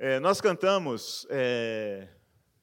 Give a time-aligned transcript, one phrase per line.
[0.00, 2.08] É, nós cantamos, é,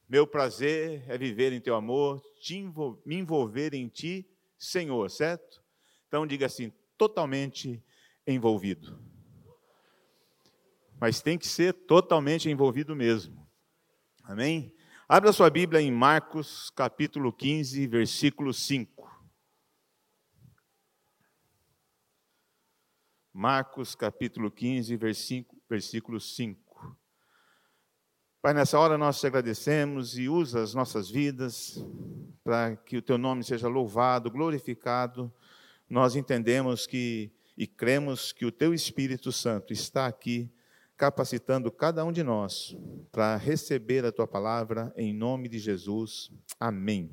[0.08, 4.26] meu prazer é viver em teu amor, envol me envolver em ti,
[4.58, 5.62] Senhor, certo?
[6.08, 7.84] Então diga assim, totalmente
[8.26, 8.98] envolvido.
[10.98, 13.46] Mas tem que ser totalmente envolvido mesmo.
[14.24, 14.74] Amém?
[15.06, 19.14] Abra sua Bíblia em Marcos, capítulo 15, versículo 5.
[23.30, 24.96] Marcos, capítulo 15,
[25.68, 26.65] versículo 5.
[28.46, 31.84] Pai, nessa hora nós te agradecemos e usa as nossas vidas
[32.44, 35.32] para que o teu nome seja louvado, glorificado.
[35.90, 40.48] Nós entendemos que e cremos que o teu Espírito Santo está aqui
[40.96, 42.76] capacitando cada um de nós
[43.10, 46.30] para receber a tua palavra em nome de Jesus.
[46.60, 47.10] Amém.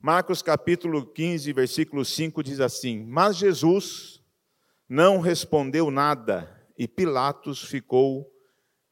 [0.00, 4.20] Marcos capítulo 15, versículo 5 diz assim: Mas Jesus
[4.88, 8.33] não respondeu nada e Pilatos ficou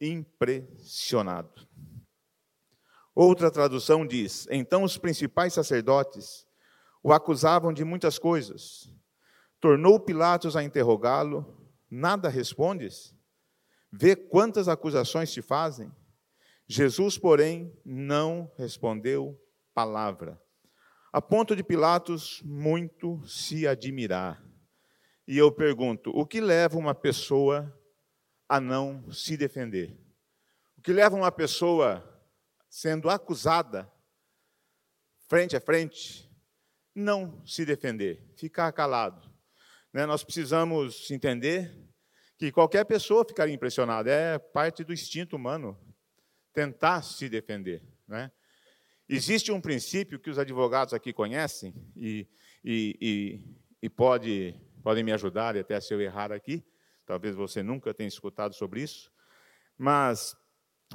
[0.03, 1.67] impressionado.
[3.15, 6.45] Outra tradução diz: Então os principais sacerdotes
[7.01, 8.89] o acusavam de muitas coisas.
[9.59, 13.15] Tornou Pilatos a interrogá-lo: Nada respondes?
[13.91, 15.91] Vê quantas acusações te fazem.
[16.67, 19.39] Jesus, porém, não respondeu
[19.73, 20.41] palavra,
[21.11, 24.43] a ponto de Pilatos muito se admirar.
[25.27, 27.71] E eu pergunto: o que leva uma pessoa
[28.49, 29.97] a não se defender.
[30.83, 32.03] Que leva uma pessoa
[32.69, 33.89] sendo acusada,
[35.27, 36.29] frente a frente,
[36.93, 39.31] não se defender, ficar calado.
[39.91, 40.05] Né?
[40.05, 41.73] Nós precisamos entender
[42.37, 45.79] que qualquer pessoa ficaria impressionada, é parte do instinto humano
[46.53, 47.81] tentar se defender.
[48.07, 48.31] Né?
[49.07, 52.27] Existe um princípio que os advogados aqui conhecem, e,
[52.63, 56.63] e, e, e pode, podem me ajudar, até se eu errar aqui,
[57.05, 59.11] Talvez você nunca tenha escutado sobre isso.
[59.77, 60.35] Mas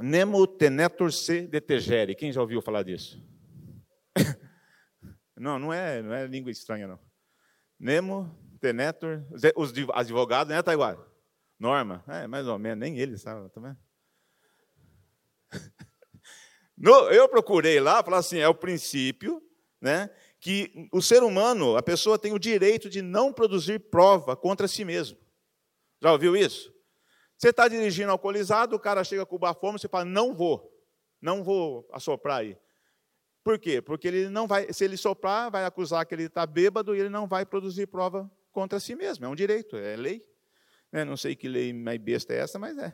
[0.00, 2.14] Nemo tenetur se detegere.
[2.14, 3.22] Quem já ouviu falar disso?
[5.36, 6.98] não, não é, não é língua estranha, não.
[7.78, 9.24] Nemo tenetur.
[9.56, 11.06] Os advogados, né, Taiguara?
[11.58, 13.74] Norma, é, mais ou menos, nem ele sabe também.
[15.50, 15.58] Tá
[16.78, 19.42] no, eu procurei lá, falar assim, é o princípio,
[19.80, 24.68] né, que o ser humano, a pessoa tem o direito de não produzir prova contra
[24.68, 25.18] si mesmo.
[26.00, 26.72] Já ouviu isso?
[27.38, 30.76] Você está dirigindo alcoolizado, o cara chega com bafome, você fala, não vou,
[31.22, 32.58] não vou assoprar aí.
[33.44, 33.80] Por quê?
[33.80, 37.08] Porque ele não vai, se ele soprar, vai acusar que ele está bêbado e ele
[37.08, 39.24] não vai produzir prova contra si mesmo.
[39.24, 40.26] É um direito, é lei.
[40.92, 42.92] É, não sei que lei mais besta é essa, mas é.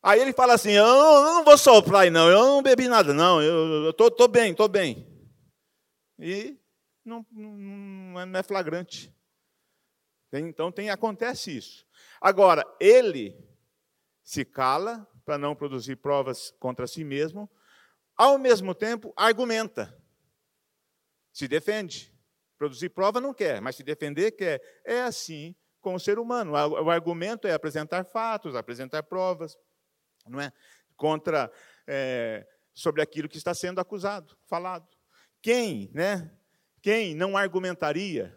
[0.00, 3.42] Aí ele fala assim: eu não, vou soprar aí, não, eu não bebi nada, não,
[3.42, 5.06] eu estou bem, estou bem.
[6.18, 6.56] E
[7.04, 9.12] não, não é flagrante.
[10.32, 11.86] Então tem, acontece isso.
[12.24, 13.38] Agora, ele
[14.22, 17.50] se cala para não produzir provas contra si mesmo,
[18.16, 19.94] ao mesmo tempo argumenta,
[21.30, 22.10] se defende.
[22.56, 24.62] Produzir prova não quer, mas se defender quer.
[24.86, 26.52] É assim com o ser humano.
[26.52, 29.58] O argumento é apresentar fatos, apresentar provas,
[30.26, 30.50] não é?
[30.96, 31.52] Contra
[31.86, 34.88] é, sobre aquilo que está sendo acusado, falado.
[35.42, 36.34] Quem, né?
[36.80, 38.34] Quem não argumentaria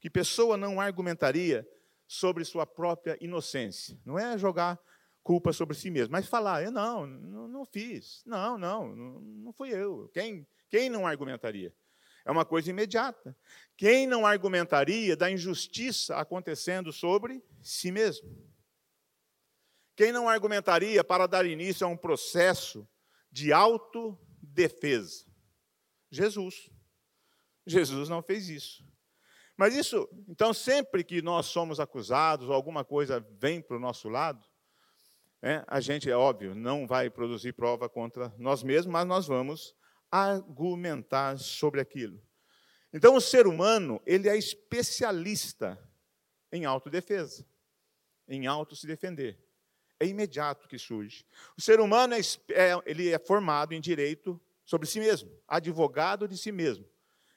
[0.00, 1.68] que pessoa não argumentaria
[2.06, 3.98] sobre sua própria inocência?
[4.04, 4.80] Não é jogar
[5.22, 9.70] culpa sobre si mesmo, mas falar, eu não, não, não fiz, não, não, não fui
[9.70, 10.08] eu.
[10.14, 11.74] Quem, quem não argumentaria?
[12.24, 13.36] É uma coisa imediata.
[13.76, 18.28] Quem não argumentaria da injustiça acontecendo sobre si mesmo?
[19.96, 22.86] Quem não argumentaria para dar início a um processo
[23.30, 25.24] de autodefesa?
[26.10, 26.70] Jesus.
[27.66, 28.84] Jesus não fez isso.
[29.56, 34.08] Mas isso, então, sempre que nós somos acusados ou alguma coisa vem para o nosso
[34.08, 34.46] lado,
[35.40, 39.74] é, a gente, é óbvio, não vai produzir prova contra nós mesmos, mas nós vamos
[40.10, 42.20] argumentar sobre aquilo.
[42.92, 45.78] Então, o ser humano, ele é especialista
[46.52, 47.46] em autodefesa,
[48.28, 49.38] em auto se defender.
[49.98, 51.24] É imediato que surge.
[51.56, 52.20] O ser humano é,
[52.50, 56.86] é, ele é formado em direito sobre si mesmo, advogado de si mesmo.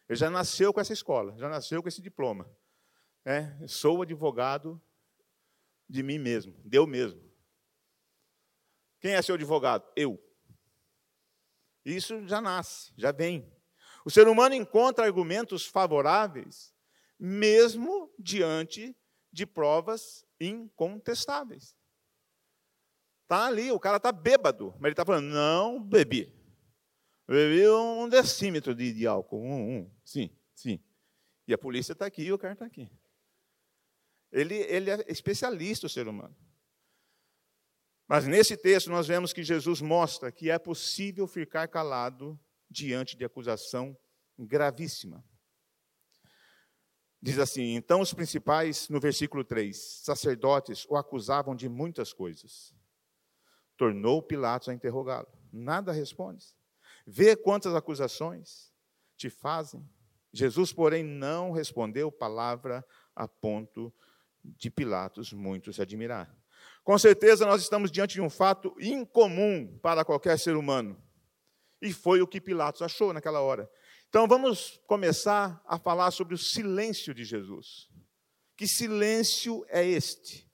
[0.09, 2.49] Ele já nasceu com essa escola, já nasceu com esse diploma.
[3.23, 4.81] É, sou advogado
[5.87, 7.21] de mim mesmo, de mesmo.
[8.99, 9.87] Quem é seu advogado?
[9.95, 10.19] Eu.
[11.85, 13.55] Isso já nasce, já vem.
[14.03, 16.73] O ser humano encontra argumentos favoráveis,
[17.19, 18.97] mesmo diante
[19.31, 21.75] de provas incontestáveis.
[23.23, 26.38] Está ali, o cara está bêbado, mas ele está falando: não bebi.
[27.29, 29.43] Bebi um decímetro de, de álcool.
[29.43, 29.91] Um, um.
[30.03, 30.83] Sim, sim.
[31.47, 32.91] E a polícia está aqui e o cara está aqui.
[34.31, 36.35] Ele, ele é especialista, o ser humano.
[38.07, 43.23] Mas nesse texto nós vemos que Jesus mostra que é possível ficar calado diante de
[43.23, 43.95] acusação
[44.35, 45.23] gravíssima.
[47.21, 52.73] Diz assim: então os principais, no versículo 3, sacerdotes o acusavam de muitas coisas.
[53.77, 55.27] Tornou Pilatos a interrogá-lo.
[55.53, 56.57] Nada responde.
[57.11, 58.71] Vê quantas acusações
[59.17, 59.83] te fazem.
[60.31, 62.85] Jesus, porém, não respondeu palavra
[63.15, 63.91] a ponto
[64.43, 66.31] de Pilatos muito se admirar.
[66.83, 71.01] Com certeza nós estamos diante de um fato incomum para qualquer ser humano.
[71.81, 73.67] E foi o que Pilatos achou naquela hora.
[74.07, 77.89] Então vamos começar a falar sobre o silêncio de Jesus.
[78.55, 80.47] Que silêncio é este?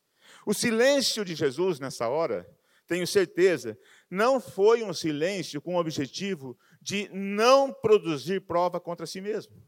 [0.46, 2.50] O silêncio de Jesus nessa hora,
[2.88, 3.78] tenho certeza,
[4.16, 9.62] não foi um silêncio com o objetivo de não produzir prova contra si mesmo.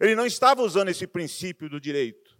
[0.00, 2.38] Ele não estava usando esse princípio do direito.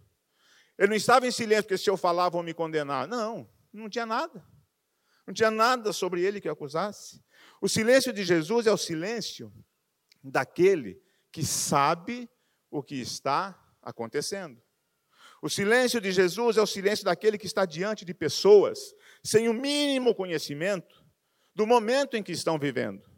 [0.77, 3.07] Ele não estava em silêncio porque se eu falar vão me condenar.
[3.07, 4.43] Não, não tinha nada.
[5.27, 7.23] Não tinha nada sobre ele que acusasse.
[7.61, 9.53] O silêncio de Jesus é o silêncio
[10.23, 10.99] daquele
[11.31, 12.27] que sabe
[12.71, 14.59] o que está acontecendo.
[15.41, 18.79] O silêncio de Jesus é o silêncio daquele que está diante de pessoas
[19.23, 21.00] sem o mínimo conhecimento
[21.53, 23.09] do momento em que estão vivendo.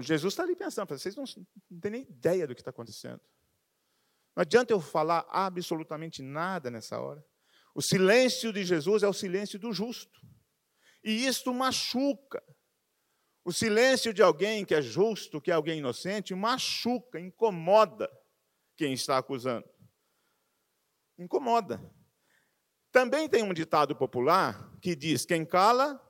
[0.00, 1.24] Jesus está ali pensando, vocês não,
[1.70, 3.20] não têm nem ideia do que está acontecendo.
[4.34, 7.24] Não adianta eu falar absolutamente nada nessa hora.
[7.74, 10.20] O silêncio de Jesus é o silêncio do justo.
[11.02, 12.42] E isto machuca.
[13.44, 18.10] O silêncio de alguém que é justo, que é alguém inocente, machuca, incomoda
[18.74, 19.68] quem está acusando.
[21.18, 21.80] Incomoda.
[22.90, 26.00] Também tem um ditado popular que diz: quem cala,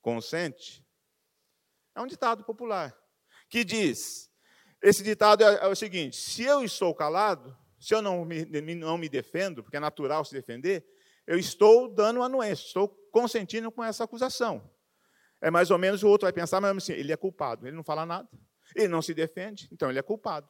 [0.00, 0.86] consente.
[1.94, 2.96] É um ditado popular
[3.48, 4.30] que diz:
[4.82, 8.98] esse ditado é, é o seguinte: se eu estou calado, se eu não me, não
[8.98, 10.86] me defendo, porque é natural se defender,
[11.26, 14.70] eu estou dando anuência, estou consentindo com essa acusação.
[15.40, 17.84] É mais ou menos o outro vai pensar, mas assim, ele é culpado, ele não
[17.84, 18.28] fala nada,
[18.74, 20.48] ele não se defende, então ele é culpado.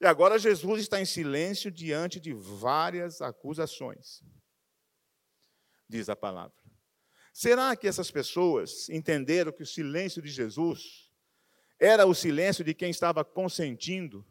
[0.00, 4.20] E agora Jesus está em silêncio diante de várias acusações,
[5.88, 6.61] diz a palavra.
[7.32, 11.10] Será que essas pessoas entenderam que o silêncio de Jesus
[11.80, 14.24] era o silêncio de quem estava consentindo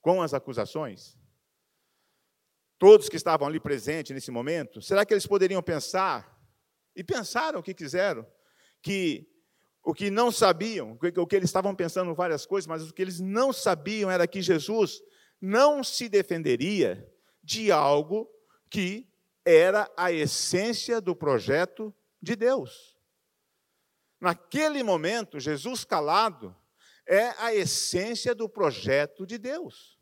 [0.00, 1.18] com as acusações?
[2.78, 6.38] Todos que estavam ali presentes nesse momento, será que eles poderiam pensar,
[6.94, 8.26] e pensaram o que quiseram,
[8.80, 9.28] que
[9.82, 13.20] o que não sabiam, o que eles estavam pensando várias coisas, mas o que eles
[13.20, 15.00] não sabiam era que Jesus
[15.40, 17.08] não se defenderia
[17.42, 18.28] de algo
[18.68, 19.08] que
[19.44, 21.94] era a essência do projeto
[22.26, 22.98] de Deus.
[24.20, 26.54] Naquele momento, Jesus calado
[27.06, 29.96] é a essência do projeto de Deus.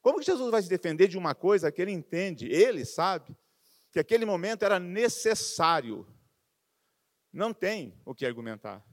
[0.00, 3.36] Como que Jesus vai se defender de uma coisa que ele entende, ele sabe,
[3.90, 6.06] que aquele momento era necessário?
[7.32, 8.84] Não tem o que argumentar.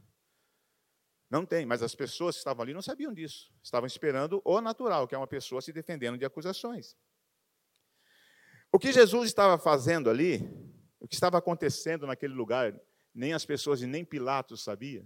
[1.29, 3.53] Não tem, mas as pessoas que estavam ali não sabiam disso.
[3.63, 6.97] Estavam esperando o natural, que é uma pessoa se defendendo de acusações.
[8.71, 10.39] O que Jesus estava fazendo ali,
[11.01, 12.79] o que estava acontecendo naquele lugar,
[13.13, 15.03] nem as pessoas e nem Pilatos sabia,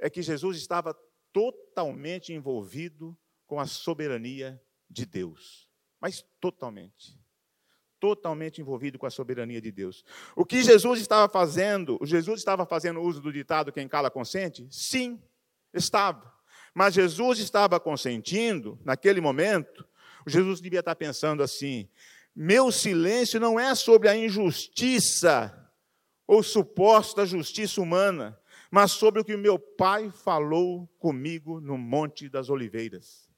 [0.00, 0.96] é que Jesus estava
[1.32, 3.16] totalmente envolvido
[3.46, 5.68] com a soberania de Deus,
[6.00, 7.20] mas totalmente.
[8.00, 10.04] Totalmente envolvido com a soberania de Deus.
[10.34, 14.66] O que Jesus estava fazendo, Jesus estava fazendo uso do ditado quem cala consente?
[14.70, 15.22] Sim,
[15.72, 16.34] estava.
[16.74, 19.86] Mas Jesus estava consentindo, naquele momento,
[20.26, 21.88] Jesus devia estar pensando assim:
[22.34, 25.58] meu silêncio não é sobre a injustiça
[26.26, 28.38] ou suposta justiça humana,
[28.70, 33.28] mas sobre o que meu pai falou comigo no Monte das Oliveiras.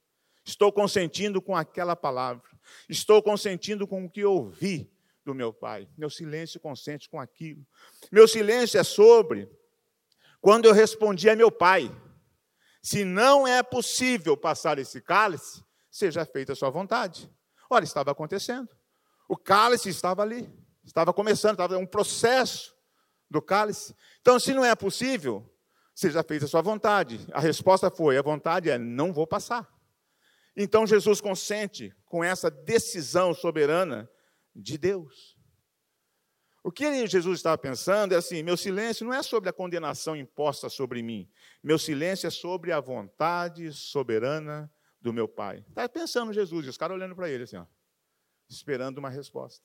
[0.45, 2.49] Estou consentindo com aquela palavra.
[2.89, 4.93] Estou consentindo com o que ouvi
[5.25, 5.89] do meu pai.
[5.97, 7.67] Meu silêncio consente com aquilo.
[8.13, 9.51] Meu silêncio é sobre
[10.41, 11.91] quando eu respondi a meu pai:
[12.83, 17.29] se não é possível passar esse cálice, seja feita a sua vontade.
[17.69, 18.69] Olha, estava acontecendo.
[19.29, 20.51] O cálice estava ali,
[20.85, 22.75] estava começando, estava um processo
[23.31, 23.95] do cálice.
[24.21, 25.51] Então, se não é possível,
[25.95, 27.21] seja feita a sua vontade.
[27.33, 29.73] A resposta foi: a vontade é não vou passar.
[30.57, 34.09] Então Jesus consente com essa decisão soberana
[34.55, 35.37] de Deus.
[36.63, 40.69] O que Jesus estava pensando é assim: meu silêncio não é sobre a condenação imposta
[40.69, 41.29] sobre mim,
[41.63, 45.65] meu silêncio é sobre a vontade soberana do meu Pai.
[45.69, 47.67] Está pensando Jesus, e os caras olhando para ele assim, ó,
[48.49, 49.65] esperando uma resposta.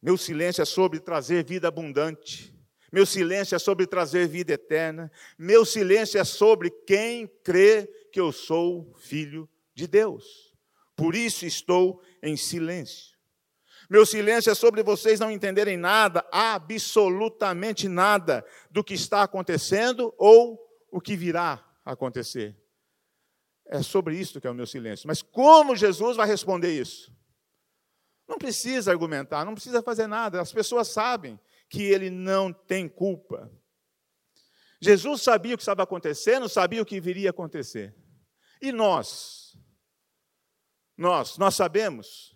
[0.00, 2.54] Meu silêncio é sobre trazer vida abundante.
[2.92, 5.10] Meu silêncio é sobre trazer vida eterna.
[5.38, 10.54] Meu silêncio é sobre quem crê que eu sou filho de Deus.
[10.94, 13.14] Por isso estou em silêncio.
[13.90, 20.58] Meu silêncio é sobre vocês não entenderem nada, absolutamente nada do que está acontecendo ou
[20.90, 22.56] o que virá acontecer.
[23.66, 25.06] É sobre isso que é o meu silêncio.
[25.06, 27.12] Mas como Jesus vai responder isso?
[28.28, 30.40] Não precisa argumentar, não precisa fazer nada.
[30.40, 33.50] As pessoas sabem que ele não tem culpa.
[34.80, 37.94] Jesus sabia o que estava acontecendo, sabia o que viria a acontecer.
[38.60, 39.56] E nós?
[40.96, 42.34] Nós, nós sabemos.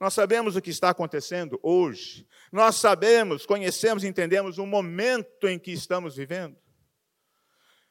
[0.00, 2.26] Nós sabemos o que está acontecendo hoje.
[2.52, 6.56] Nós sabemos, conhecemos, entendemos o momento em que estamos vivendo.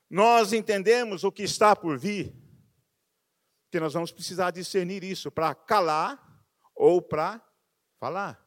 [0.09, 2.42] Nós entendemos o que está por vir.
[3.73, 6.23] Que nós vamos precisar discernir isso para calar
[6.75, 7.43] ou para
[7.99, 8.39] falar.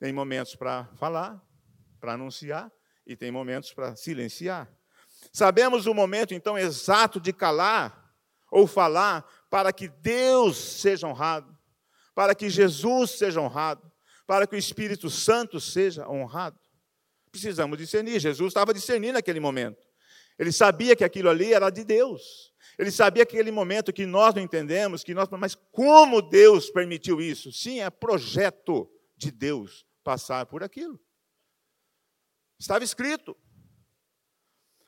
[0.00, 1.38] Tem momentos para falar,
[2.00, 2.72] para anunciar,
[3.06, 4.74] e tem momentos para silenciar.
[5.30, 8.10] Sabemos o momento, então, exato de calar
[8.50, 11.54] ou falar para que Deus seja honrado,
[12.14, 13.92] para que Jesus seja honrado,
[14.26, 16.58] para que o Espírito Santo seja honrado.
[17.30, 18.18] Precisamos discernir.
[18.18, 19.86] Jesus estava discernindo naquele momento.
[20.38, 22.54] Ele sabia que aquilo ali era de Deus.
[22.78, 27.20] Ele sabia que aquele momento que nós não entendemos, que nós, mas como Deus permitiu
[27.20, 27.52] isso?
[27.52, 31.00] Sim, é projeto de Deus passar por aquilo.
[32.58, 33.36] Estava escrito.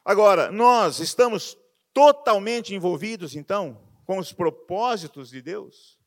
[0.04, 1.58] Agora, nós estamos
[1.92, 5.98] totalmente envolvidos, então, com os propósitos de Deus?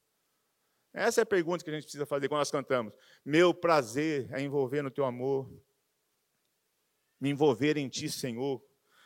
[0.94, 2.94] Essa é a pergunta que a gente precisa fazer quando nós cantamos.
[3.26, 5.52] Meu prazer é envolver no teu amor,
[7.20, 8.64] me envolver em ti, Senhor.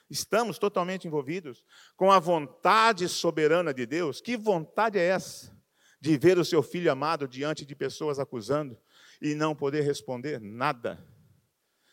[0.09, 1.63] Estamos totalmente envolvidos
[1.95, 4.21] com a vontade soberana de Deus.
[4.21, 5.55] Que vontade é essa?
[5.99, 8.77] De ver o seu filho amado diante de pessoas acusando
[9.21, 11.03] e não poder responder nada,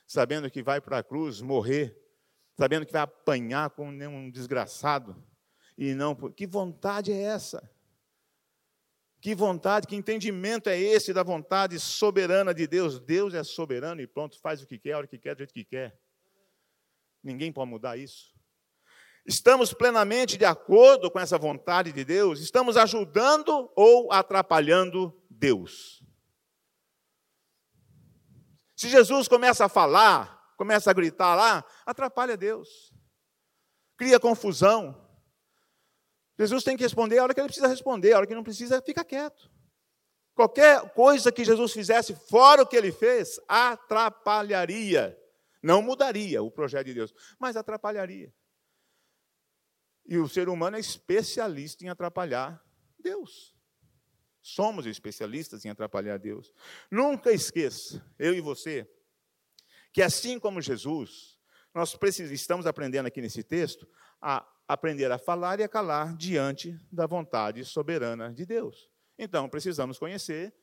[0.07, 1.97] sabendo que vai para a cruz morrer,
[2.57, 5.17] sabendo que vai apanhar como um desgraçado
[5.77, 6.15] e não.
[6.15, 7.69] Que vontade é essa?
[9.21, 13.01] Que vontade, que entendimento é esse da vontade soberana de Deus?
[13.01, 15.55] Deus é soberano e pronto, faz o que quer, a hora que quer, do jeito
[15.55, 15.99] que quer.
[17.25, 18.35] Ninguém pode mudar isso.
[19.27, 22.41] Estamos plenamente de acordo com essa vontade de Deus?
[22.41, 26.05] Estamos ajudando ou atrapalhando Deus?
[28.77, 32.93] Se Jesus começa a falar, começa a gritar lá, atrapalha Deus,
[33.97, 35.01] cria confusão.
[36.39, 38.83] Jesus tem que responder a hora que ele precisa responder, a hora que não precisa,
[38.83, 39.51] fica quieto.
[40.35, 45.17] Qualquer coisa que Jesus fizesse fora o que ele fez, atrapalharia
[45.65, 48.31] não mudaria o projeto de Deus, mas atrapalharia.
[50.05, 52.63] E o ser humano é especialista em atrapalhar
[52.99, 53.57] Deus.
[54.43, 56.53] Somos especialistas em atrapalhar Deus.
[56.91, 58.87] Nunca esqueça, eu e você,
[59.91, 61.41] que assim como Jesus,
[61.75, 63.89] nós precisamos, estamos aprendendo aqui nesse texto
[64.21, 68.91] a aprender a falar e a calar diante da vontade soberana de Deus.
[69.19, 70.55] Então, precisamos conhecer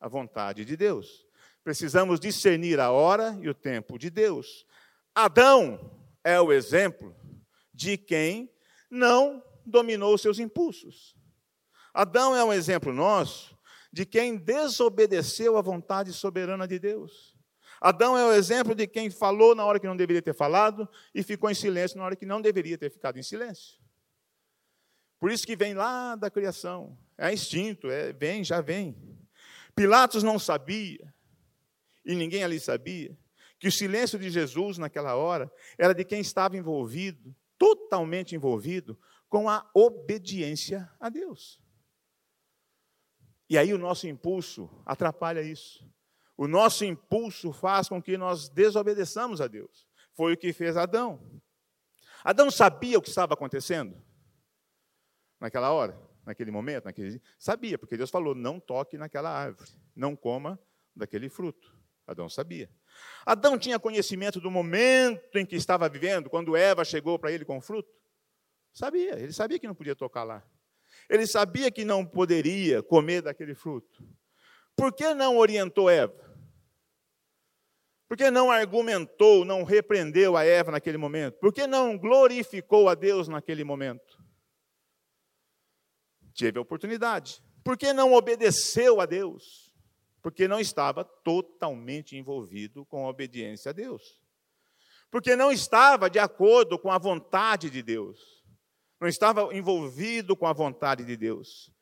[0.00, 1.27] a vontade de Deus.
[1.68, 4.64] Precisamos discernir a hora e o tempo de Deus.
[5.14, 7.14] Adão é o exemplo
[7.74, 8.50] de quem
[8.90, 11.14] não dominou seus impulsos.
[11.92, 13.54] Adão é um exemplo nosso
[13.92, 17.36] de quem desobedeceu à vontade soberana de Deus.
[17.82, 21.22] Adão é o exemplo de quem falou na hora que não deveria ter falado e
[21.22, 23.78] ficou em silêncio na hora que não deveria ter ficado em silêncio.
[25.18, 26.98] Por isso que vem lá da criação.
[27.18, 28.96] É instinto, é, vem, já vem.
[29.76, 31.12] Pilatos não sabia
[32.08, 33.14] e ninguém ali sabia,
[33.58, 38.98] que o silêncio de Jesus naquela hora era de quem estava envolvido, totalmente envolvido,
[39.28, 41.60] com a obediência a Deus.
[43.50, 45.86] E aí o nosso impulso atrapalha isso.
[46.34, 49.86] O nosso impulso faz com que nós desobedeçamos a Deus.
[50.14, 51.42] Foi o que fez Adão.
[52.24, 54.02] Adão sabia o que estava acontecendo
[55.38, 60.58] naquela hora, naquele momento, naquele sabia, porque Deus falou: não toque naquela árvore, não coma
[60.96, 61.77] daquele fruto.
[62.08, 62.70] Adão sabia.
[63.26, 67.58] Adão tinha conhecimento do momento em que estava vivendo, quando Eva chegou para ele com
[67.58, 67.92] o fruto?
[68.72, 70.42] Sabia, ele sabia que não podia tocar lá.
[71.10, 74.02] Ele sabia que não poderia comer daquele fruto.
[74.74, 76.26] Por que não orientou Eva?
[78.08, 81.38] Por que não argumentou, não repreendeu a Eva naquele momento?
[81.38, 84.18] Por que não glorificou a Deus naquele momento?
[86.34, 87.42] Teve a oportunidade.
[87.62, 89.67] Por que não obedeceu a Deus?
[90.22, 94.20] Porque não estava totalmente envolvido com a obediência a Deus.
[95.10, 98.44] Porque não estava de acordo com a vontade de Deus.
[99.00, 101.72] Não estava envolvido com a vontade de Deus.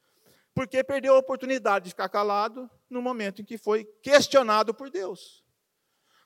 [0.55, 5.45] Porque perdeu a oportunidade de ficar calado no momento em que foi questionado por Deus.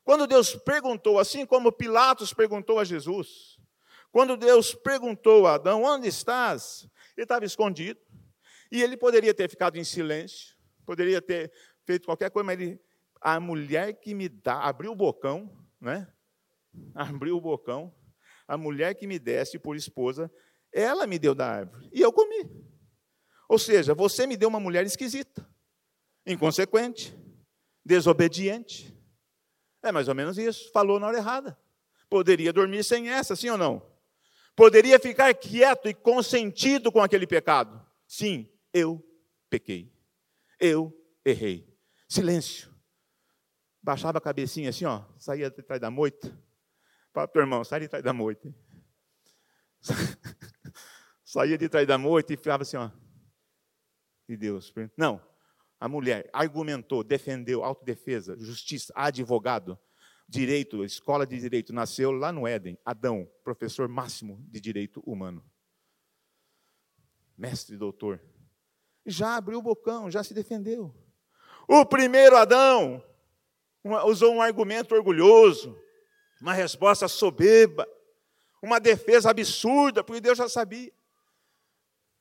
[0.04, 3.58] Quando Deus perguntou, assim como Pilatos perguntou a Jesus,
[4.10, 6.88] quando Deus perguntou a Adão: Onde estás?
[7.16, 8.00] Ele estava escondido.
[8.70, 11.52] E ele poderia ter ficado em silêncio, poderia ter
[11.90, 12.80] feito qualquer coisa, mas ele,
[13.20, 16.06] a mulher que me dá, abriu o bocão, né?
[16.94, 17.92] Abriu o bocão,
[18.46, 20.30] a mulher que me desse por esposa,
[20.72, 22.48] ela me deu da árvore e eu comi.
[23.48, 25.44] Ou seja, você me deu uma mulher esquisita,
[26.24, 27.16] inconsequente,
[27.84, 28.96] desobediente.
[29.82, 30.70] É mais ou menos isso.
[30.70, 31.58] Falou na hora errada.
[32.08, 33.84] Poderia dormir sem essa, sim ou não?
[34.54, 37.84] Poderia ficar quieto e consentido com aquele pecado.
[38.06, 39.04] Sim, eu
[39.48, 39.92] pequei.
[40.60, 41.69] Eu errei.
[42.10, 42.68] Silêncio.
[43.80, 46.36] Baixava a cabecinha assim, ó, saía de trás da moita.
[47.12, 48.52] Fala para o irmão, sai de trás da moita.
[51.24, 52.90] saía de trás da moita e ficava assim, ó.
[54.28, 54.74] E Deus.
[54.96, 55.24] Não,
[55.78, 59.78] a mulher argumentou, defendeu, autodefesa, justiça, advogado,
[60.28, 65.48] direito, escola de direito, nasceu lá no Éden, Adão, professor máximo de direito humano.
[67.38, 68.20] Mestre doutor.
[69.06, 70.92] Já abriu o bocão, já se defendeu.
[71.72, 73.00] O primeiro Adão
[74.04, 75.80] usou um argumento orgulhoso,
[76.40, 77.86] uma resposta soberba,
[78.60, 80.92] uma defesa absurda, porque Deus já sabia.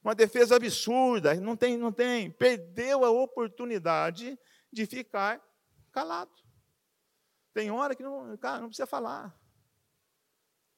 [0.03, 4.39] Uma defesa absurda, não tem, não tem, perdeu a oportunidade
[4.72, 5.44] de ficar
[5.91, 6.32] calado.
[7.51, 9.29] Tem hora que não, cara, não precisa falar.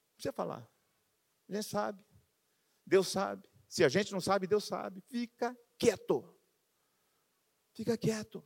[0.05, 0.65] Não precisa falar.
[1.49, 2.01] A gente sabe.
[2.85, 3.45] Deus sabe.
[3.67, 5.03] Se a gente não sabe, Deus sabe.
[5.09, 6.33] Fica quieto.
[7.73, 8.41] Fica quieto.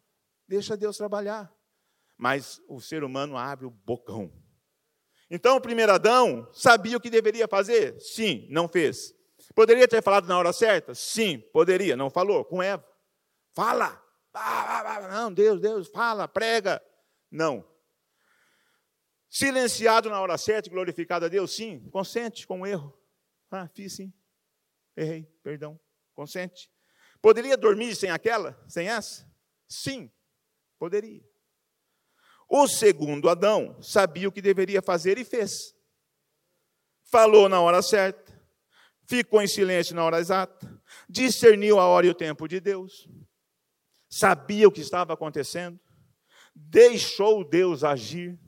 [0.48, 1.54] Deixa Deus trabalhar.
[2.18, 4.32] Mas o ser humano abre o bocão.
[5.30, 8.00] Então, o primeiro Adão sabia o que deveria fazer?
[8.00, 9.14] Sim, não fez.
[9.54, 10.94] Poderia ter falado na hora certa?
[10.94, 12.46] Sim, poderia, não falou.
[12.46, 12.88] Com Eva.
[13.54, 14.02] Fala.
[15.12, 16.82] Não, Deus, Deus, fala, prega.
[17.32, 17.66] Não.
[19.30, 21.56] Silenciado na hora certa glorificado a Deus?
[21.56, 22.98] Sim, consente com o erro.
[23.52, 24.14] Ah, fiz sim.
[24.96, 25.80] Errei, perdão.
[26.14, 26.72] Consente.
[27.22, 28.62] Poderia dormir sem aquela?
[28.68, 29.30] Sem essa?
[29.68, 30.12] Sim,
[30.78, 31.24] poderia.
[32.48, 35.74] O segundo Adão sabia o que deveria fazer e fez.
[37.04, 38.34] Falou na hora certa,
[39.08, 43.08] ficou em silêncio na hora exata, discerniu a hora e o tempo de Deus,
[44.10, 45.80] sabia o que estava acontecendo,
[46.54, 48.40] deixou Deus agir,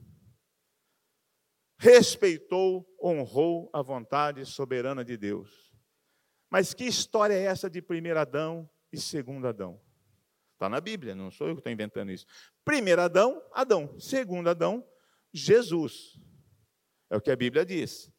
[1.78, 5.72] respeitou, honrou a vontade soberana de Deus.
[6.50, 9.80] Mas que história é essa de primeiro Adão e segundo Adão?
[10.58, 12.26] Está na Bíblia, não sou eu que estou inventando isso.
[12.66, 13.94] Primeiro Adão, Adão.
[14.00, 14.84] Segundo Adão,
[15.32, 16.20] Jesus.
[17.12, 18.12] É o que a Bíblia diz.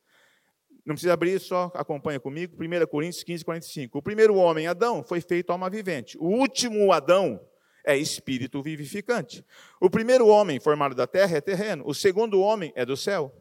[0.87, 2.57] Não precisa abrir, só acompanha comigo.
[2.57, 3.98] 1 Coríntios 15, 45.
[3.98, 6.16] O primeiro homem, Adão, foi feito alma vivente.
[6.16, 7.44] O último Adão
[7.85, 9.44] é espírito vivificante.
[9.81, 11.83] O primeiro homem formado da terra é terreno.
[11.88, 13.35] O segundo homem é do céu.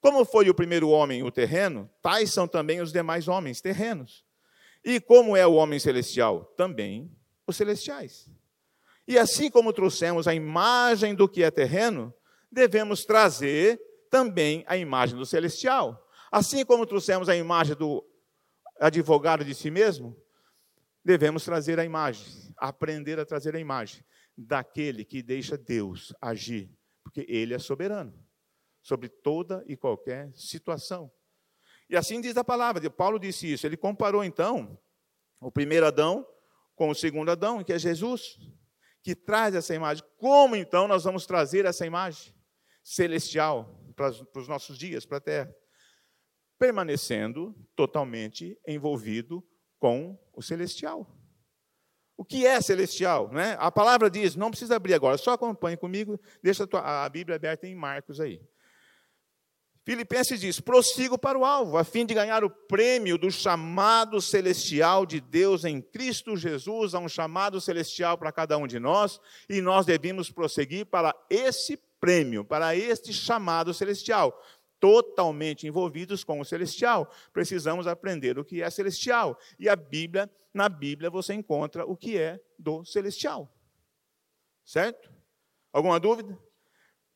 [0.00, 4.24] Como foi o primeiro homem o terreno, tais são também os demais homens terrenos.
[4.84, 6.44] E como é o homem celestial?
[6.56, 7.10] Também
[7.50, 8.30] os celestiais.
[9.06, 12.14] E assim como trouxemos a imagem do que é terreno,
[12.50, 16.08] devemos trazer também a imagem do celestial.
[16.30, 18.04] Assim como trouxemos a imagem do
[18.78, 20.16] advogado de si mesmo,
[21.04, 24.04] devemos trazer a imagem, aprender a trazer a imagem
[24.36, 26.70] daquele que deixa Deus agir,
[27.02, 28.14] porque ele é soberano
[28.82, 31.10] sobre toda e qualquer situação.
[31.88, 33.66] E assim diz a palavra, Paulo disse isso.
[33.66, 34.78] Ele comparou então
[35.40, 36.26] o primeiro Adão
[36.80, 38.38] com o segundo Adão, que é Jesus,
[39.02, 40.02] que traz essa imagem.
[40.16, 42.34] Como então nós vamos trazer essa imagem
[42.82, 45.54] celestial para os nossos dias, para a terra?
[46.58, 49.42] permanecendo totalmente envolvido
[49.78, 51.06] com o celestial.
[52.16, 53.30] O que é celestial?
[53.30, 53.56] Né?
[53.58, 57.36] A palavra diz, não precisa abrir agora, só acompanhe comigo, deixa a, tua, a Bíblia
[57.36, 58.40] aberta em Marcos aí.
[59.84, 65.06] Filipenses diz: prossigo para o alvo, a fim de ganhar o prêmio do chamado celestial
[65.06, 66.94] de Deus em Cristo Jesus.
[66.94, 71.78] Há um chamado celestial para cada um de nós, e nós devemos prosseguir para esse
[71.98, 74.38] prêmio, para este chamado celestial
[74.80, 77.12] totalmente envolvidos com o celestial.
[77.32, 79.38] Precisamos aprender o que é celestial.
[79.58, 83.54] E a Bíblia, na Bíblia você encontra o que é do celestial.
[84.64, 85.12] Certo?
[85.70, 86.36] Alguma dúvida?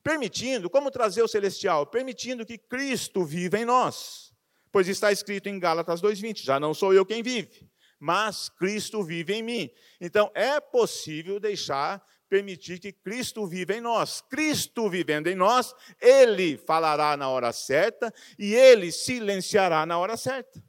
[0.05, 1.87] Permitindo, como trazer o celestial?
[1.87, 4.31] Permitindo que Cristo viva em nós.
[4.71, 7.67] Pois está escrito em Gálatas 2:20, já não sou eu quem vive,
[7.99, 9.71] mas Cristo vive em mim.
[9.99, 14.21] Então é possível deixar permitir que Cristo viva em nós.
[14.21, 20.63] Cristo vivendo em nós, Ele falará na hora certa e Ele silenciará na hora certa.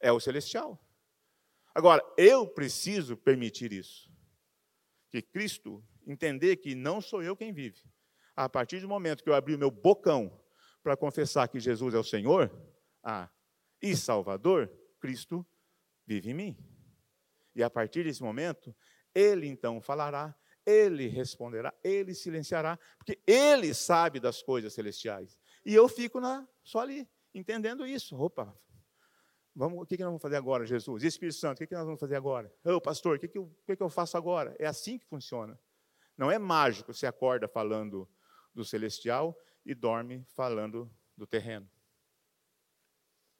[0.00, 0.84] É o celestial.
[1.72, 4.10] Agora, eu preciso permitir isso.
[5.08, 7.82] Que Cristo entender que não sou eu quem vive.
[8.34, 10.40] A partir do momento que eu abrir o meu bocão
[10.82, 12.50] para confessar que Jesus é o Senhor
[13.02, 13.30] ah,
[13.80, 15.46] e Salvador, Cristo
[16.06, 16.56] vive em mim.
[17.54, 18.74] E a partir desse momento,
[19.14, 20.34] Ele então falará,
[20.64, 25.38] ele responderá, ele silenciará, porque ele sabe das coisas celestiais.
[25.64, 28.16] E eu fico na, só ali, entendendo isso.
[28.16, 28.56] Opa,
[29.54, 31.02] vamos, o que, que nós vamos fazer agora, Jesus?
[31.02, 32.52] Espírito Santo, o que, que nós vamos fazer agora?
[32.64, 34.54] Ô, pastor, o que, que, o que, que eu faço agora?
[34.58, 35.58] É assim que funciona.
[36.16, 38.08] Não é mágico, você acorda falando
[38.54, 41.68] do celestial e dorme falando do terreno.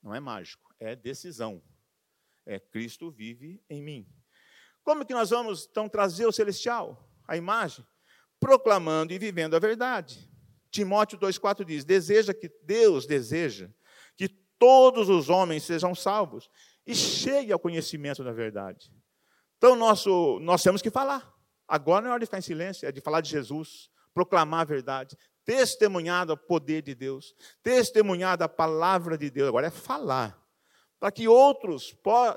[0.03, 1.63] Não é mágico, é decisão.
[2.45, 4.09] É Cristo vive em mim.
[4.83, 7.87] Como que nós vamos então trazer o celestial, a imagem?
[8.41, 10.29] Proclamando e vivendo a verdade.
[10.71, 13.71] Timóteo 2,4 diz: deseja que Deus deseja
[14.17, 16.51] que todos os homens sejam salvos
[16.85, 18.93] e cheguem ao conhecimento da verdade.
[19.57, 21.32] Então, nosso, nós temos que falar.
[21.73, 24.65] Agora não é hora de ficar em silêncio, é de falar de Jesus, proclamar a
[24.65, 29.49] verdade, testemunhar o poder de Deus, testemunhar a palavra de Deus.
[29.49, 30.39] Agora é falar,
[31.01, 31.97] para que outros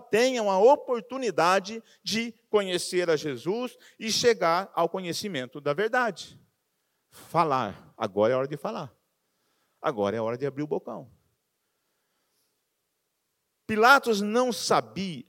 [0.09, 6.39] tenham a oportunidade de conhecer a Jesus e chegar ao conhecimento da verdade.
[7.09, 8.95] Falar, agora é hora de falar.
[9.81, 11.11] Agora é hora de abrir o bocão.
[13.67, 15.25] Pilatos não sabia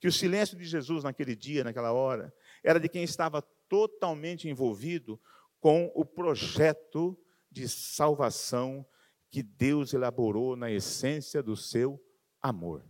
[0.00, 5.20] que o silêncio de Jesus naquele dia, naquela hora, era de quem estava totalmente envolvido
[5.58, 7.18] com o projeto
[7.50, 8.86] de salvação
[9.30, 12.02] que Deus elaborou na essência do seu
[12.40, 12.84] amor.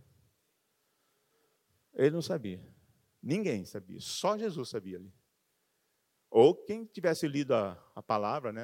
[1.93, 2.65] Ele não sabia.
[3.21, 3.99] Ninguém sabia.
[3.99, 5.13] Só Jesus sabia ali.
[6.29, 8.63] Ou quem tivesse lido a, a palavra, né,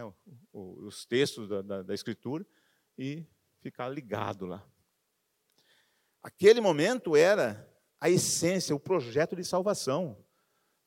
[0.54, 2.46] os textos da, da, da Escritura,
[2.98, 3.26] e
[3.60, 4.66] ficar ligado lá.
[6.24, 10.26] Aquele momento era a essência, o projeto de salvação.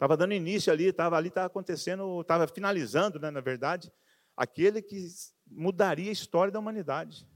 [0.01, 3.93] Estava dando início ali, estava ali, estava acontecendo, estava finalizando, né, na verdade,
[4.35, 5.07] aquele que
[5.47, 7.29] mudaria a história da humanidade.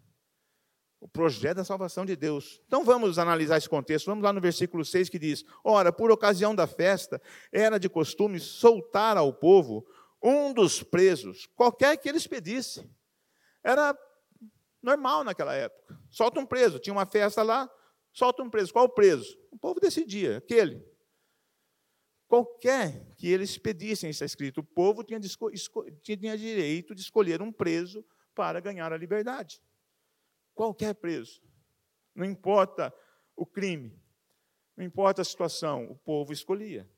[0.99, 2.63] O projeto da salvação de Deus.
[2.67, 4.07] Então vamos analisar esse contexto.
[4.07, 7.21] Vamos lá no versículo 6 que diz: Ora, por ocasião da festa,
[7.53, 9.87] era de costume soltar ao povo
[10.23, 12.91] um dos presos, qualquer que eles pedissem.
[13.63, 13.95] Era
[14.83, 16.01] normal naquela época.
[16.11, 16.79] Solta um preso.
[16.79, 17.71] Tinha uma festa lá,
[18.11, 18.73] solta um preso.
[18.73, 19.37] Qual preso?
[19.53, 20.94] O povo decidia, aquele
[22.35, 28.05] qualquer que eles pedissem, está escrito, o povo tinha, tinha direito de escolher um preso
[28.35, 29.63] para ganhar a liberdade.
[30.53, 31.41] Qualquer preso.
[32.13, 32.93] Não importa
[33.37, 33.97] o crime,
[34.77, 36.91] não importa a situação, o povo escolhia.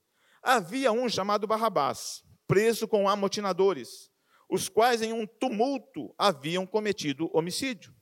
[0.43, 4.11] Havia um chamado Barrabás, preso com amotinadores,
[4.49, 7.95] os quais em um tumulto haviam cometido homicídio.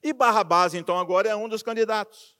[0.00, 2.36] E Barrabás, então, agora é um dos candidatos.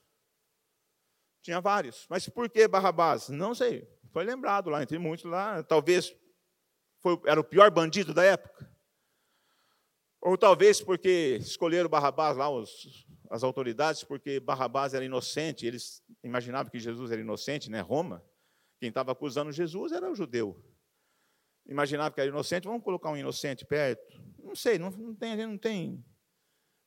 [1.43, 2.07] Tinha vários.
[2.09, 3.29] Mas por que Barrabás?
[3.29, 3.87] Não sei.
[4.13, 5.63] Foi lembrado lá, entre muitos lá.
[5.63, 6.15] Talvez
[7.01, 8.71] foi, era o pior bandido da época.
[10.21, 15.67] Ou talvez porque escolheram Barrabás lá, os, as autoridades, porque Barrabás era inocente.
[15.67, 17.81] Eles imaginavam que Jesus era inocente, né?
[17.81, 18.25] Roma.
[18.79, 20.63] Quem estava acusando Jesus era o judeu.
[21.67, 24.03] Imaginava que era inocente, vamos colocar um inocente perto.
[24.39, 26.05] Não sei, não, não tem, não tem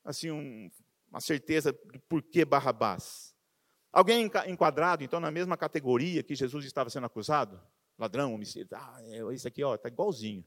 [0.03, 0.69] assim um,
[1.09, 3.34] uma certeza do porquê Barrabás.
[3.95, 7.61] Alguém enquadrado, então, na mesma categoria que Jesus estava sendo acusado?
[7.97, 8.77] Ladrão, homicida.
[8.77, 8.99] Ah,
[9.31, 10.43] esse aqui está igualzinho.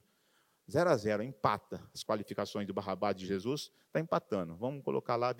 [0.71, 4.55] Zero a zero, empata as qualificações do Barrabás de Jesus, está empatando.
[4.55, 5.35] Vamos colocar lá,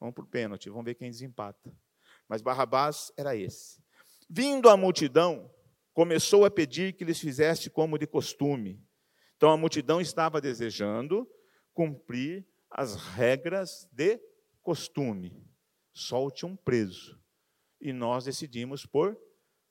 [0.00, 1.72] vamos para o pênalti, vamos ver quem desempata.
[2.28, 3.80] Mas Barrabás era esse.
[4.28, 5.48] Vindo a multidão,
[5.94, 8.84] começou a pedir que lhes fizesse como de costume.
[9.36, 11.30] Então a multidão estava desejando
[11.72, 14.20] cumprir as regras de
[14.64, 15.46] costume.
[15.92, 17.19] Solte um preso
[17.80, 19.18] e nós decidimos por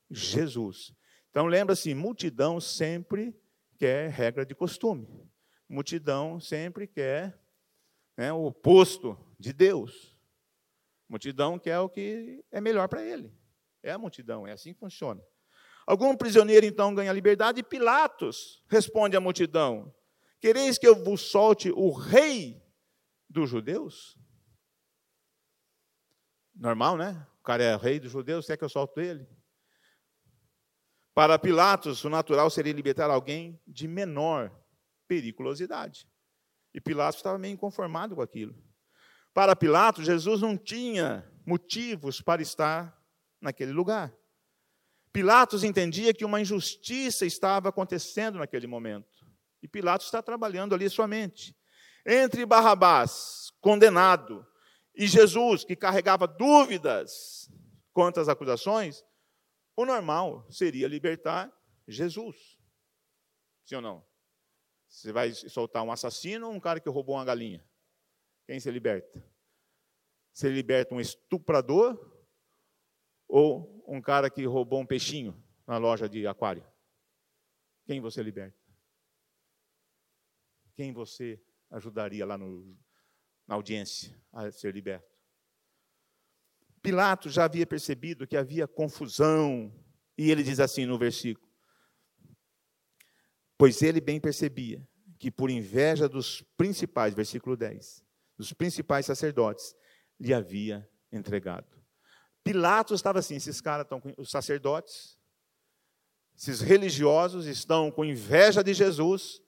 [0.10, 0.94] Jesus.
[1.30, 3.36] Então lembra-se, multidão sempre
[3.78, 5.08] quer regra de costume.
[5.68, 7.40] Multidão sempre quer
[8.18, 10.18] né, o oposto de Deus.
[11.08, 13.32] Multidão quer o que é melhor para ele.
[13.82, 15.22] É a multidão, é assim que funciona.
[15.88, 19.94] Algum prisioneiro então ganha liberdade e Pilatos responde à multidão:
[20.40, 22.62] Quereis que eu vos solte o rei
[23.30, 24.18] dos judeus?
[26.54, 27.26] Normal, né?
[27.50, 29.28] Cara é rei dos judeus, quer que eu solto ele?
[31.16, 34.56] Para Pilatos, o natural seria libertar alguém de menor
[35.08, 36.08] periculosidade.
[36.76, 38.56] E Pilatos estava meio inconformado com aquilo.
[39.34, 42.96] Para Pilatos, Jesus não tinha motivos para estar
[43.42, 44.14] naquele lugar.
[45.12, 49.26] Pilatos entendia que uma injustiça estava acontecendo naquele momento.
[49.60, 51.58] E Pilatos está trabalhando ali sua mente.
[52.06, 54.46] Entre Barrabás, condenado,
[55.00, 57.39] e Jesus, que carregava dúvidas
[58.00, 59.06] quanto às acusações,
[59.76, 61.54] o normal seria libertar
[61.86, 62.58] Jesus.
[63.66, 64.08] Sim ou não?
[64.88, 67.62] Você vai soltar um assassino ou um cara que roubou uma galinha?
[68.48, 69.22] Quem se liberta?
[70.32, 72.00] Você liberta um estuprador
[73.28, 75.38] ou um cara que roubou um peixinho?
[75.68, 76.66] na loja de aquário?
[77.86, 78.58] Quem você liberta?
[80.74, 81.38] Quem você
[81.70, 82.80] ajudaria lá no,
[83.46, 85.19] na audiência a ser liberto?
[86.82, 89.74] Pilatos já havia percebido que havia confusão,
[90.18, 91.48] e ele diz assim no versículo:
[93.58, 94.88] Pois ele bem percebia
[95.20, 98.04] que por inveja dos principais, versículo 10,
[98.38, 99.76] dos principais sacerdotes,
[100.20, 101.68] lhe havia entregado.
[102.44, 105.20] Pilatos estava assim, esses caras estão com os sacerdotes,
[106.36, 109.42] esses religiosos estão com inveja de Jesus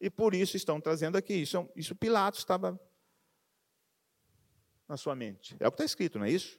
[0.00, 1.34] e por isso estão trazendo aqui.
[1.34, 2.80] Isso, isso Pilatos estava
[4.88, 5.54] na sua mente.
[5.60, 6.58] É o que está escrito, não é isso?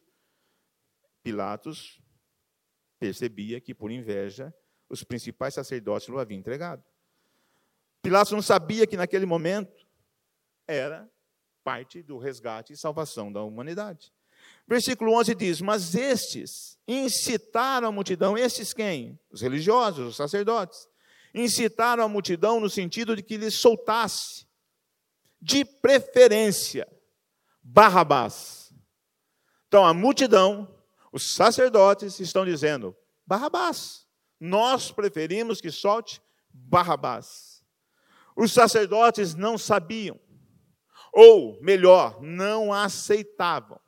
[1.24, 2.02] Pilatos
[3.00, 4.54] percebia que por inveja
[4.90, 6.84] os principais sacerdotes o haviam entregado.
[8.02, 9.86] Pilatos não sabia que naquele momento
[10.68, 11.10] era
[11.64, 14.12] parte do resgate e salvação da humanidade.
[14.68, 19.20] Versículo 11 diz: Mas estes incitaram a multidão, estes quem?
[19.30, 20.88] Os religiosos, os sacerdotes.
[21.34, 24.48] Incitaram a multidão no sentido de que lhes soltasse,
[25.42, 26.88] de preferência,
[27.62, 28.74] Barrabás.
[29.68, 30.68] Então a multidão,
[31.12, 32.96] os sacerdotes estão dizendo:
[33.26, 34.08] Barrabás.
[34.40, 37.62] Nós preferimos que solte Barrabás.
[38.36, 40.18] Os sacerdotes não sabiam,
[41.12, 43.80] ou melhor, não aceitavam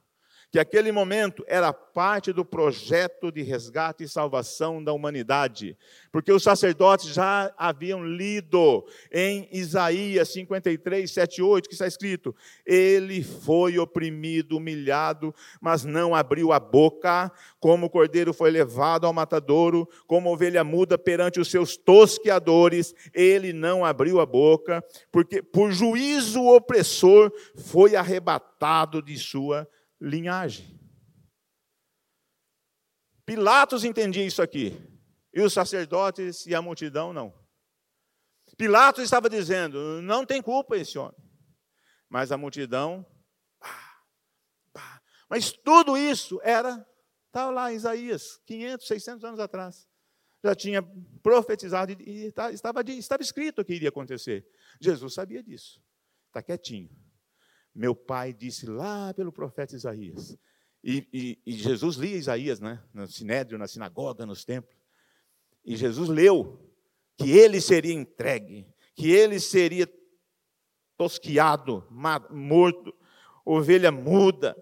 [0.51, 5.77] que aquele momento era parte do projeto de resgate e salvação da humanidade,
[6.11, 12.35] porque os sacerdotes já haviam lido em Isaías 53, 7, 8, que está escrito:
[12.65, 19.13] Ele foi oprimido, humilhado, mas não abriu a boca, como o cordeiro foi levado ao
[19.13, 25.71] matadouro, como ovelha muda perante os seus tosqueadores, ele não abriu a boca, porque por
[25.71, 29.65] juízo opressor foi arrebatado de sua
[30.01, 30.79] linhagem.
[33.23, 34.75] Pilatos entendia isso aqui,
[35.31, 37.33] e os sacerdotes e a multidão não.
[38.57, 41.15] Pilatos estava dizendo: não tem culpa esse homem.
[42.09, 43.05] Mas a multidão.
[44.73, 45.01] Pá.
[45.29, 46.85] Mas tudo isso era.
[47.27, 49.87] Estava lá Isaías, 500, 600 anos atrás.
[50.43, 50.83] Já tinha
[51.23, 54.45] profetizado e estava, estava escrito que iria acontecer.
[54.81, 55.81] Jesus sabia disso.
[56.27, 56.89] Está quietinho.
[57.73, 60.37] Meu pai disse lá pelo profeta Isaías.
[60.83, 62.83] E, e, e Jesus lia Isaías, né?
[62.93, 64.75] No sinédrio, na sinagoga, nos templos.
[65.63, 66.67] E Jesus leu
[67.17, 69.87] que ele seria entregue, que ele seria
[70.97, 71.87] tosquiado,
[72.29, 72.93] morto,
[73.45, 74.55] ovelha muda.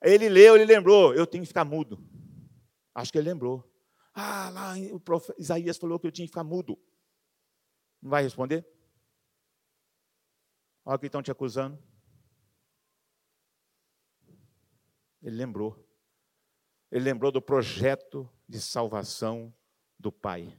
[0.00, 2.02] Ele leu, ele lembrou, eu tenho que ficar mudo.
[2.94, 3.68] Acho que ele lembrou.
[4.14, 6.78] Ah, lá o profeta Isaías falou que eu tinha que ficar mudo.
[8.00, 8.64] Não vai responder?
[10.84, 11.82] Olha que estão te acusando.
[15.24, 15.82] Ele lembrou.
[16.92, 19.52] Ele lembrou do projeto de salvação
[19.98, 20.56] do Pai.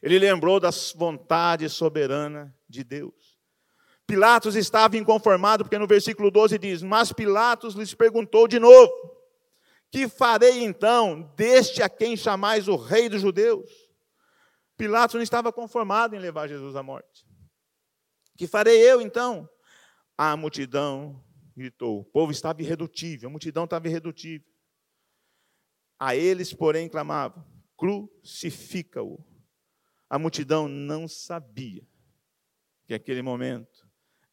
[0.00, 3.36] Ele lembrou da vontade soberana de Deus.
[4.06, 8.92] Pilatos estava inconformado, porque no versículo 12 diz: Mas Pilatos lhes perguntou de novo:
[9.90, 13.68] Que farei então deste a quem chamais o rei dos judeus?
[14.76, 17.26] Pilatos não estava conformado em levar Jesus à morte.
[18.36, 19.48] Que farei eu então?
[20.16, 21.20] A multidão
[21.56, 22.00] gritou.
[22.00, 24.46] O povo estava irredutível, a multidão estava irredutível.
[25.98, 27.44] A eles, porém, clamavam:
[27.76, 29.24] crucifica-o.
[30.08, 31.84] A multidão não sabia
[32.86, 33.90] que aquele momento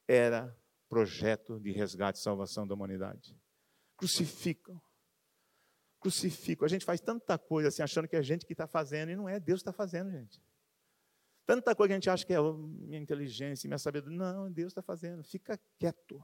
[0.08, 0.56] era
[0.88, 3.36] projeto de resgate e salvação da humanidade.
[3.98, 4.80] Crucificam.
[6.00, 6.66] Crucificam.
[6.66, 9.16] A gente faz tanta coisa assim, achando que é a gente que está fazendo, e
[9.16, 10.40] não é, Deus está fazendo, gente.
[11.46, 14.18] Tanta coisa que a gente acha que é minha inteligência, minha sabedoria.
[14.18, 15.24] Não, Deus está fazendo.
[15.24, 16.22] Fica quieto.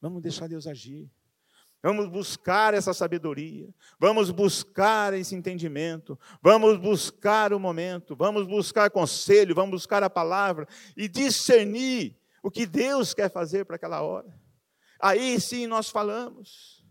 [0.00, 1.10] Vamos deixar Deus agir.
[1.82, 9.54] Vamos buscar essa sabedoria, vamos buscar esse entendimento, vamos buscar o momento, vamos buscar conselho,
[9.54, 14.38] vamos buscar a palavra e discernir o que Deus quer fazer para aquela hora.
[15.00, 16.84] Aí sim nós falamos.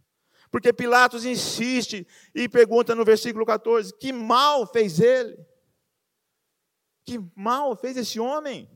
[0.49, 5.37] Porque Pilatos insiste e pergunta no versículo 14: que mal fez ele?
[7.05, 8.67] Que mal fez esse homem?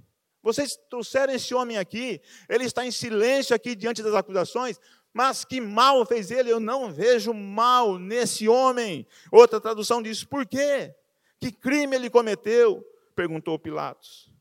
[0.44, 4.78] Vocês trouxeram esse homem aqui, ele está em silêncio aqui diante das acusações,
[5.14, 6.52] mas que mal fez ele?
[6.52, 9.08] Eu não vejo mal nesse homem.
[9.32, 10.94] Outra tradução diz: por quê?
[11.40, 12.86] Que crime ele cometeu?
[13.16, 14.32] perguntou Pilatos.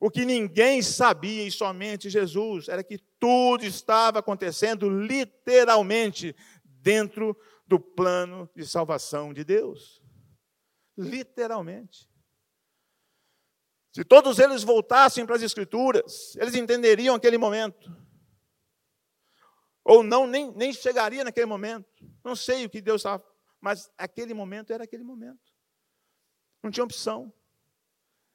[0.00, 6.34] O que ninguém sabia, e somente Jesus, era que tudo estava acontecendo literalmente
[6.64, 7.36] dentro
[7.66, 10.02] do plano de salvação de Deus.
[10.96, 12.11] Literalmente.
[13.92, 17.94] Se todos eles voltassem para as Escrituras, eles entenderiam aquele momento.
[19.84, 21.86] Ou não, nem, nem chegaria naquele momento.
[22.24, 23.22] Não sei o que Deus estava.
[23.60, 25.52] Mas aquele momento era aquele momento.
[26.62, 27.32] Não tinha opção.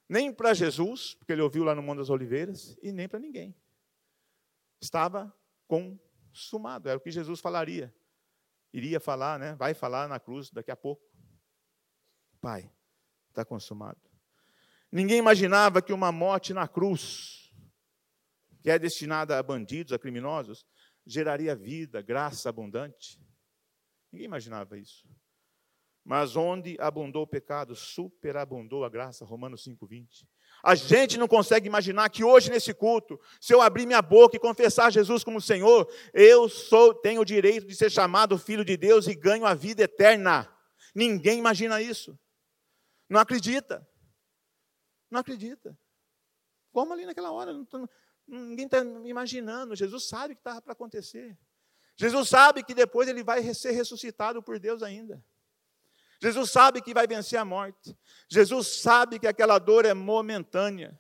[0.08, 3.56] Nem para Jesus, porque ele ouviu lá no Monte das Oliveiras, e nem para ninguém.
[4.80, 5.36] Estava
[5.68, 7.94] consumado, era o que Jesus falaria.
[8.72, 9.56] Iria falar, né?
[9.56, 11.04] Vai falar na cruz daqui a pouco.
[12.40, 12.72] Pai,
[13.30, 14.07] está consumado.
[14.92, 17.54] Ninguém imaginava que uma morte na cruz,
[18.62, 20.66] que é destinada a bandidos, a criminosos,
[21.06, 23.20] geraria vida, graça abundante.
[24.12, 25.08] Ninguém imaginava isso.
[26.04, 30.26] Mas onde abundou o pecado, superabundou a graça, Romanos 5:20.
[30.64, 34.40] A gente não consegue imaginar que hoje nesse culto, se eu abrir minha boca e
[34.40, 39.06] confessar Jesus como Senhor, eu sou tenho o direito de ser chamado filho de Deus
[39.06, 40.50] e ganho a vida eterna.
[40.96, 42.18] Ninguém imagina isso.
[43.10, 43.86] Não acredita.
[45.10, 45.78] Não acredita.
[46.72, 47.54] Como ali naquela hora,
[48.28, 49.76] ninguém está imaginando.
[49.76, 51.38] Jesus sabe o que estava para acontecer.
[51.96, 55.24] Jesus sabe que depois ele vai ser ressuscitado por Deus ainda.
[56.22, 57.98] Jesus sabe que vai vencer a morte.
[58.30, 61.00] Jesus sabe que aquela dor é momentânea.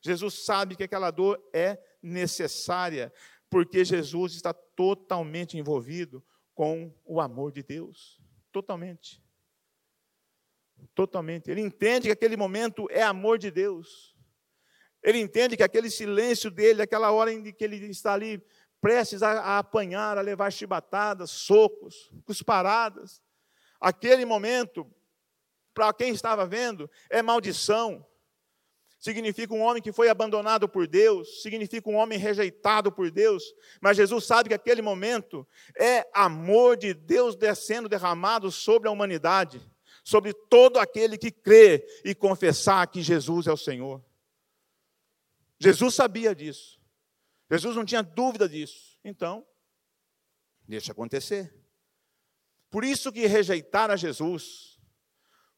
[0.00, 3.12] Jesus sabe que aquela dor é necessária,
[3.48, 8.20] porque Jesus está totalmente envolvido com o amor de Deus.
[8.50, 9.21] Totalmente.
[10.94, 11.50] Totalmente.
[11.50, 14.16] Ele entende que aquele momento é amor de Deus.
[15.02, 18.44] Ele entende que aquele silêncio dele, aquela hora em que ele está ali
[18.80, 23.22] prestes a, apanhar, a levar chibatadas, socos, cusparadas,
[23.82, 24.88] Aquele momento,
[25.74, 28.06] para quem estava vendo, é maldição.
[28.96, 33.42] Significa um homem que foi abandonado por Deus, significa um homem rejeitado por Deus,
[33.80, 35.44] mas Jesus sabe que aquele momento
[35.76, 39.60] é amor de Deus descendo, derramado sobre a humanidade,
[40.02, 44.04] sobre todo aquele que crê e confessar que Jesus é o Senhor.
[45.58, 46.80] Jesus sabia disso,
[47.50, 49.46] Jesus não tinha dúvida disso, então,
[50.66, 51.54] deixa acontecer.
[52.70, 54.80] Por isso que rejeitar a Jesus,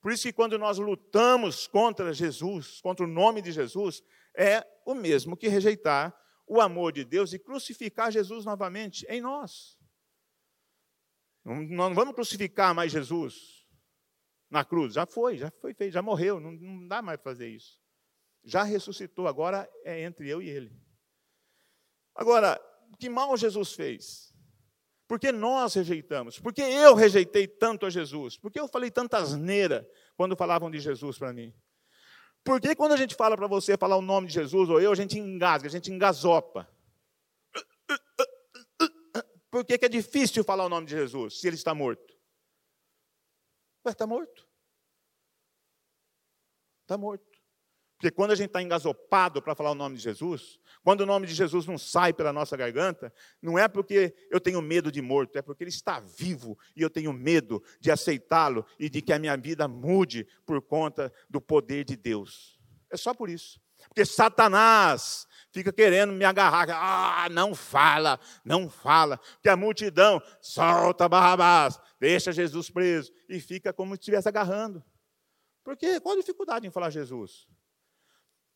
[0.01, 4.03] por isso que quando nós lutamos contra Jesus, contra o nome de Jesus,
[4.37, 6.15] é o mesmo que rejeitar
[6.47, 9.79] o amor de Deus e crucificar Jesus novamente em nós.
[11.43, 13.54] Não, não vamos crucificar mais Jesus
[14.51, 17.81] na cruz, já foi, já foi feito, já morreu, não, não dá mais fazer isso.
[18.45, 20.73] Já ressuscitou, agora é entre eu e ele.
[22.15, 22.61] Agora,
[22.99, 24.35] que mal Jesus fez?
[25.07, 26.39] Porque nós rejeitamos.
[26.39, 28.37] Porque eu rejeitei tanto a Jesus.
[28.37, 31.55] Porque eu falei tanta asneira quando falavam de Jesus para mim.
[32.43, 34.95] Porque quando a gente fala para você falar o nome de Jesus ou eu, a
[34.95, 36.69] gente engasga, a gente engasopa.
[39.51, 42.14] Por que, que é difícil falar o nome de Jesus se ele está morto?
[43.85, 44.47] Ué, está morto.
[46.83, 47.35] Está morto.
[47.97, 51.27] Porque quando a gente está engasopado para falar o nome de Jesus, quando o nome
[51.27, 55.39] de Jesus não sai pela nossa garganta, não é porque eu tenho medo de morto,
[55.39, 59.19] é porque ele está vivo e eu tenho medo de aceitá-lo e de que a
[59.19, 62.59] minha vida mude por conta do poder de Deus.
[62.91, 63.59] É só por isso.
[63.89, 66.69] Porque Satanás fica querendo me agarrar.
[66.71, 69.19] Ah, não fala, não fala.
[69.19, 74.85] Porque a multidão solta Barrabás, deixa Jesus preso e fica como se estivesse agarrando.
[75.63, 77.47] Porque qual a dificuldade em falar Jesus?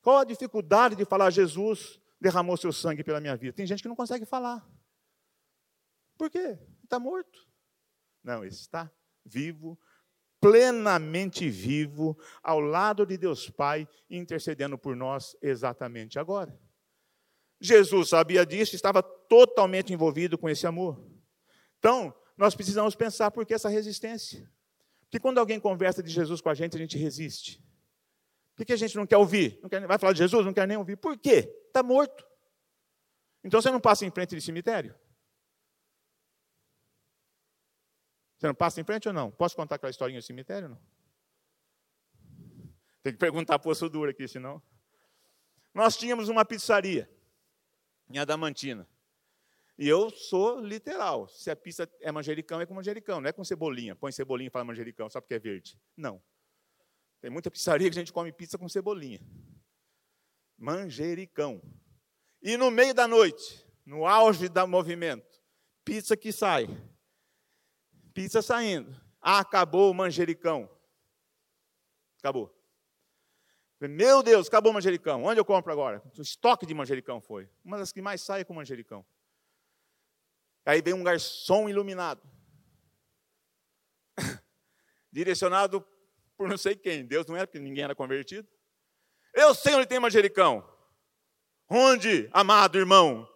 [0.03, 3.55] Qual a dificuldade de falar Jesus derramou seu sangue pela minha vida?
[3.55, 4.69] Tem gente que não consegue falar.
[6.19, 6.59] Por quê?
[6.83, 7.47] Está morto.
[8.25, 8.91] Não, está
[9.25, 9.79] vivo,
[10.41, 16.59] plenamente vivo, ao lado de Deus Pai, intercedendo por nós exatamente agora.
[17.61, 21.05] Jesus sabia disso, estava totalmente envolvido com esse amor.
[21.79, 24.51] Então, nós precisamos pensar por que essa resistência.
[25.03, 27.63] Porque quando alguém conversa de Jesus com a gente, a gente resiste.
[28.55, 29.59] Por que a gente não quer ouvir?
[29.63, 30.45] Não quer, vai falar de Jesus?
[30.45, 30.97] Não quer nem ouvir.
[30.97, 31.51] Por quê?
[31.67, 32.27] Está morto.
[33.43, 34.95] Então você não passa em frente de cemitério?
[38.37, 39.31] Você não passa em frente ou não?
[39.31, 40.83] Posso contar aquela historinha do cemitério ou não?
[43.03, 44.63] Tem que perguntar para o dura aqui, senão.
[45.73, 47.11] Nós tínhamos uma pizzaria
[48.11, 48.89] em Adamantina.
[49.79, 51.29] E eu sou literal.
[51.29, 53.95] Se a pizza é manjericão, é com manjericão, não é com cebolinha.
[53.95, 55.81] Põe cebolinha e fala manjericão, só porque é verde.
[55.97, 56.21] Não.
[57.21, 59.21] Tem muita pizzaria que a gente come pizza com cebolinha.
[60.57, 61.63] Manjericão.
[62.43, 65.41] E no meio da noite, no auge do movimento,
[65.85, 66.67] pizza que sai.
[68.13, 69.01] Pizza saindo.
[69.21, 70.69] Ah, acabou o manjericão.
[72.19, 72.58] Acabou.
[73.81, 75.23] Meu Deus, acabou o manjericão.
[75.23, 76.03] Onde eu compro agora?
[76.19, 77.49] O estoque de manjericão foi.
[77.65, 79.07] Uma das que mais sai é com manjericão.
[80.67, 82.21] Aí vem um garçom iluminado.
[85.13, 85.87] Direcionado
[86.37, 87.07] por não sei quem.
[87.07, 88.49] Deus não era, porque ninguém era convertido.
[89.33, 90.69] Eu sei onde tem manjericão.
[91.71, 93.29] Onde, amado irmão?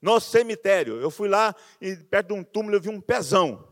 [0.00, 1.00] No cemitério.
[1.00, 3.66] Eu fui lá e perto de um túmulo eu vi um pezão.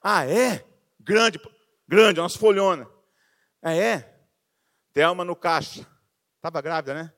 [0.00, 0.64] Ah, é?
[1.00, 1.40] Grande,
[1.88, 2.93] grande, umas folhonas.
[3.64, 4.28] É, é.
[4.92, 5.88] Thelma no caixa.
[6.36, 7.14] Estava grávida, né?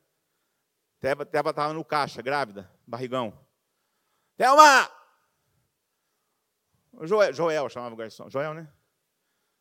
[1.01, 3.37] Thelma estava no caixa, grávida, barrigão.
[4.37, 4.89] Thelma!
[7.03, 8.31] Joel, Joel chamava o garçom.
[8.31, 8.73] Joel, né?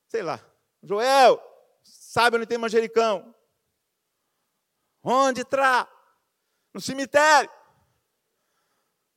[0.08, 0.40] Sei lá.
[0.84, 1.42] Joel,
[1.84, 3.36] sabe onde tem manjericão?
[5.04, 5.90] Onde tra?
[6.72, 7.50] No cemitério.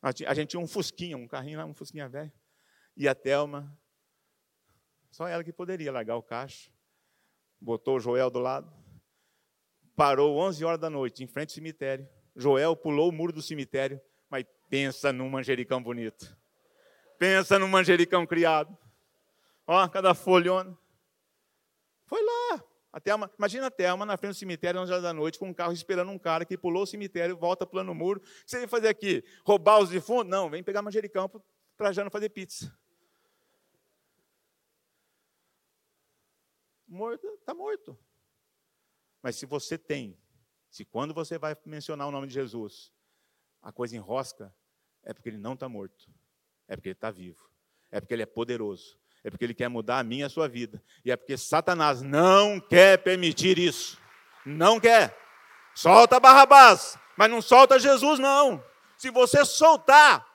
[0.00, 2.32] A gente tinha um fusquinha, um carrinho lá, um fusquinha velho.
[2.96, 3.78] E a Thelma,
[5.10, 6.70] só ela que poderia largar o caixa.
[7.60, 8.72] Botou o Joel do lado.
[9.96, 12.08] Parou 11 horas da noite, em frente ao cemitério.
[12.36, 14.00] Joel pulou o muro do cemitério,
[14.30, 16.36] mas pensa num manjericão bonito.
[17.18, 18.76] Pensa num manjericão criado.
[19.66, 20.78] Ó, cada folhona.
[22.06, 22.64] Foi lá.
[22.92, 25.52] A Thelma, imagina a Thelma na frente do cemitério, 11 horas da noite, com um
[25.52, 28.20] carro esperando um cara que pulou o cemitério, volta pulando o muro.
[28.20, 29.22] O que você ia fazer aqui?
[29.44, 30.30] Roubar os defuntos?
[30.30, 31.30] Não, vem pegar manjericão
[31.76, 32.72] para Jano fazer pizza.
[36.88, 37.98] Morto, está morto.
[39.22, 40.18] Mas se você tem,
[40.70, 42.92] se quando você vai mencionar o nome de Jesus,
[43.60, 44.54] a coisa enrosca,
[45.02, 46.10] é porque ele não está morto.
[46.66, 47.50] É porque ele está vivo.
[47.90, 50.48] É porque ele é poderoso é porque ele quer mudar a minha e a sua
[50.48, 50.82] vida.
[51.04, 54.00] E é porque Satanás não quer permitir isso.
[54.44, 55.16] Não quer.
[55.74, 58.64] Solta Barrabás, mas não solta Jesus, não.
[58.96, 60.26] Se você soltar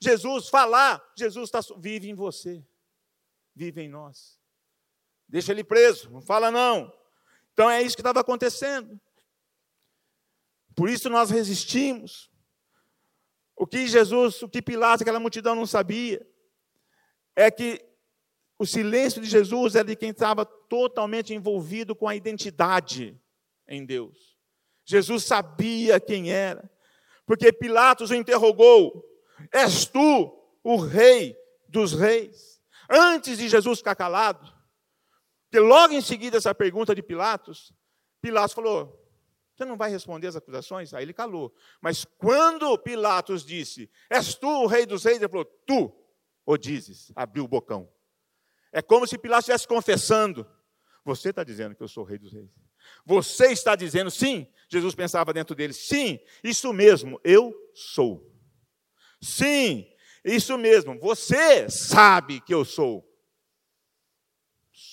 [0.00, 2.64] Jesus, falar, Jesus tá, vive em você,
[3.54, 4.37] vive em nós.
[5.28, 6.92] Deixa ele preso, não fala não.
[7.52, 8.98] Então é isso que estava acontecendo.
[10.74, 12.30] Por isso nós resistimos.
[13.54, 16.24] O que Jesus, o que Pilatos, aquela multidão não sabia,
[17.34, 17.84] é que
[18.58, 23.20] o silêncio de Jesus era de quem estava totalmente envolvido com a identidade
[23.66, 24.36] em Deus.
[24.84, 26.70] Jesus sabia quem era,
[27.26, 29.04] porque Pilatos o interrogou:
[29.52, 31.36] És tu o rei
[31.68, 32.60] dos reis?
[32.88, 34.57] Antes de Jesus ficar calado,
[35.54, 37.72] logo em seguida essa pergunta de Pilatos,
[38.20, 39.10] Pilatos falou:
[39.56, 40.92] Você não vai responder as acusações?
[40.92, 41.54] Aí ele calou.
[41.80, 45.18] Mas quando Pilatos disse: És tu o rei dos reis?
[45.18, 45.92] Ele falou: Tu
[46.44, 47.12] o dizes.
[47.14, 47.90] Abriu o bocão.
[48.72, 50.46] É como se Pilatos estivesse confessando:
[51.04, 52.50] Você está dizendo que eu sou o rei dos reis.
[53.04, 58.30] Você está dizendo, sim, Jesus pensava dentro dele, sim, isso mesmo, eu sou.
[59.20, 59.86] Sim,
[60.24, 63.07] isso mesmo, você sabe que eu sou.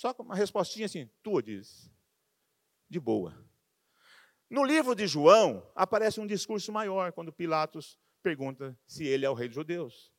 [0.06, 1.92] Só com uma respostinha assim, tua diz,
[2.88, 3.36] de boa.
[4.48, 9.34] No livro de João, aparece um discurso maior, quando Pilatos pergunta se ele é o
[9.34, 10.14] rei dos judeus.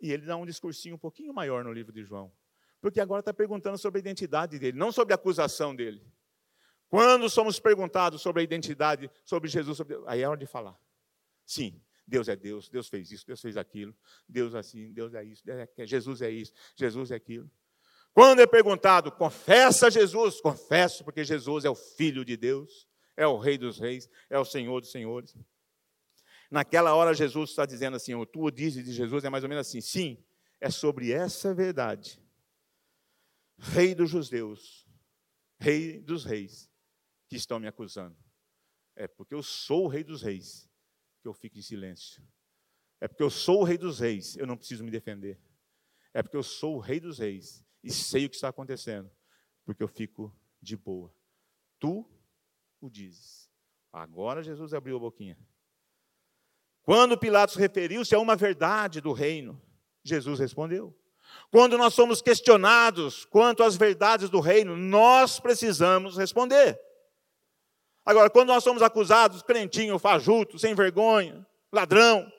[0.00, 2.32] E ele dá um discursinho um pouquinho maior no livro de João.
[2.80, 6.02] Porque agora está perguntando sobre a identidade dele, não sobre a acusação dele.
[6.88, 9.94] Quando somos perguntados sobre a identidade, sobre Jesus, sobre...
[10.06, 10.80] aí é hora de falar.
[11.44, 13.94] Sim, Deus é Deus, Deus fez isso, Deus fez aquilo,
[14.26, 17.50] Deus é assim, Deus é isso, é Jesus é isso, Jesus é aquilo.
[18.16, 23.36] Quando é perguntado, confessa Jesus, confesso, porque Jesus é o Filho de Deus, é o
[23.36, 25.36] Rei dos Reis, é o Senhor dos Senhores.
[26.50, 29.68] Naquela hora, Jesus está dizendo assim: o tu dizes de Jesus é mais ou menos
[29.68, 30.24] assim: sim,
[30.58, 32.18] é sobre essa verdade.
[33.58, 34.88] Rei dos judeus,
[35.60, 36.70] Rei dos reis,
[37.28, 38.16] que estão me acusando.
[38.94, 40.70] É porque eu sou o Rei dos reis
[41.20, 42.26] que eu fico em silêncio.
[42.98, 45.38] É porque eu sou o Rei dos reis, eu não preciso me defender.
[46.14, 49.08] É porque eu sou o Rei dos reis e sei o que está acontecendo,
[49.64, 51.14] porque eu fico de boa.
[51.78, 52.04] Tu
[52.80, 53.48] o dizes.
[53.92, 55.38] Agora Jesus abriu a boquinha.
[56.82, 59.60] Quando Pilatos referiu-se a uma verdade do reino,
[60.02, 60.96] Jesus respondeu.
[61.50, 66.78] Quando nós somos questionados quanto às verdades do reino, nós precisamos responder.
[68.04, 72.30] Agora, quando nós somos acusados, crentinho, fajuto, sem vergonha, ladrão,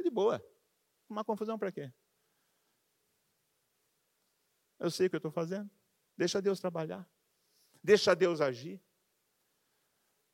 [0.00, 0.44] de boa.
[1.08, 1.92] Uma confusão para quê?
[4.80, 5.70] Eu sei o que eu estou fazendo.
[6.16, 7.08] Deixa Deus trabalhar.
[7.84, 8.82] Deixa Deus agir.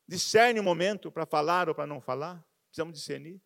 [0.08, 3.40] Discerne o momento para falar ou para não falar precisamos discernir.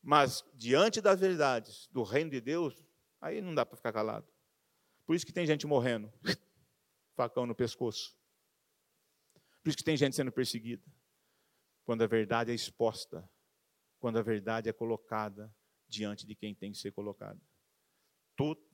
[0.00, 2.84] Mas diante das verdades do reino de Deus,
[3.20, 4.26] aí não dá para ficar calado.
[5.04, 6.12] Por isso que tem gente morrendo,
[7.16, 8.16] facão no pescoço.
[9.62, 10.84] Por isso que tem gente sendo perseguida.
[11.84, 13.28] Quando a verdade é exposta,
[13.98, 15.52] quando a verdade é colocada
[15.88, 17.40] diante de quem tem que ser colocada.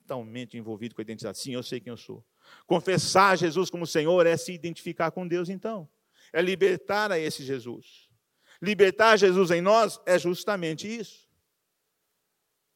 [0.03, 1.39] Totalmente envolvido com a identidade.
[1.39, 2.25] Sim, eu sei quem eu sou.
[2.67, 5.89] Confessar Jesus como Senhor é se identificar com Deus, então.
[6.33, 8.09] É libertar a esse Jesus.
[8.61, 11.29] Libertar Jesus em nós é justamente isso.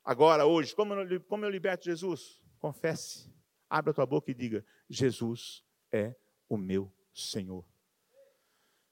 [0.04, 2.40] Agora, hoje, como eu, como eu liberto Jesus?
[2.58, 3.32] Confesse,
[3.68, 6.14] abra a tua boca e diga: Jesus é
[6.48, 7.64] o meu Senhor.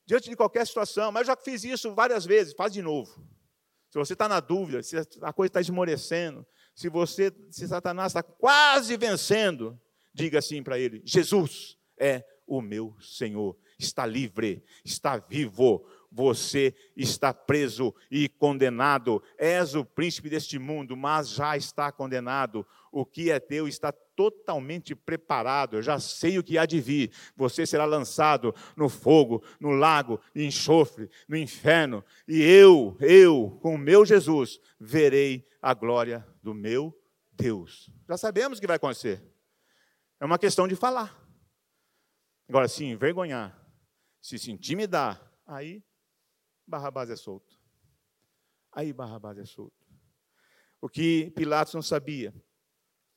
[0.05, 3.25] Diante de qualquer situação, mas eu já fiz isso várias vezes, faz de novo.
[3.91, 6.45] Se você está na dúvida, se a coisa está esmorecendo,
[6.75, 9.81] se você, se Satanás está quase vencendo,
[10.13, 13.57] diga assim para ele: Jesus é o meu Senhor.
[13.79, 19.21] Está livre, está vivo, você está preso e condenado.
[19.37, 22.65] És o príncipe deste mundo, mas já está condenado.
[22.93, 25.77] O que é teu está totalmente preparado.
[25.77, 27.11] Eu já sei o que há de vir.
[27.37, 32.05] Você será lançado no fogo, no lago, enxofre, no inferno.
[32.29, 36.95] E eu, eu, com o meu Jesus, verei a glória do meu
[37.33, 37.89] Deus.
[38.07, 39.25] Já sabemos o que vai acontecer.
[40.21, 41.27] É uma questão de falar.
[42.47, 43.59] Agora, se envergonhar,
[44.21, 45.83] se se intimidar, aí
[46.67, 47.59] Barrabás é solto.
[48.73, 49.75] Aí Barrabás é solto.
[50.83, 52.35] O que Pilatos não sabia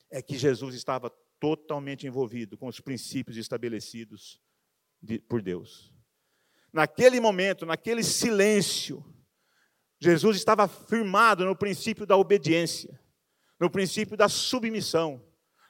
[0.10, 1.10] é que Jesus estava
[1.41, 4.41] totalmente envolvido com os princípios estabelecidos
[5.28, 5.93] por Deus.
[6.72, 9.04] Naquele momento, naquele silêncio,
[10.00, 13.00] Jesus estava firmado no princípio da obediência,
[13.60, 15.24] no princípio da submissão.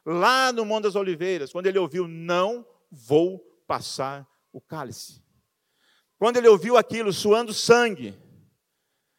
[0.05, 5.21] Lá no Monte das Oliveiras, quando ele ouviu: Não vou passar o cálice.
[6.17, 8.17] Quando ele ouviu aquilo suando sangue,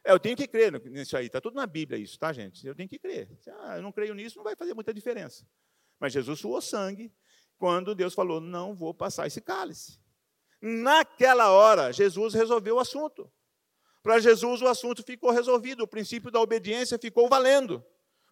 [0.05, 2.67] é, eu tenho que crer nisso aí, está tudo na Bíblia isso, tá, gente?
[2.67, 3.29] Eu tenho que crer.
[3.61, 5.47] Ah, eu não creio nisso, não vai fazer muita diferença.
[6.01, 7.13] Mas Jesus suou sangue
[7.59, 10.01] quando Deus falou: não vou passar esse cálice.
[10.61, 13.31] Naquela hora, Jesus resolveu o assunto.
[14.03, 17.84] Para Jesus, o assunto ficou resolvido, o princípio da obediência ficou valendo.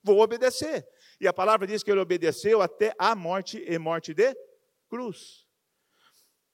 [0.02, 0.86] Vou obedecer.
[1.20, 4.36] E a palavra diz que ele obedeceu até a morte e morte de
[4.88, 5.44] cruz.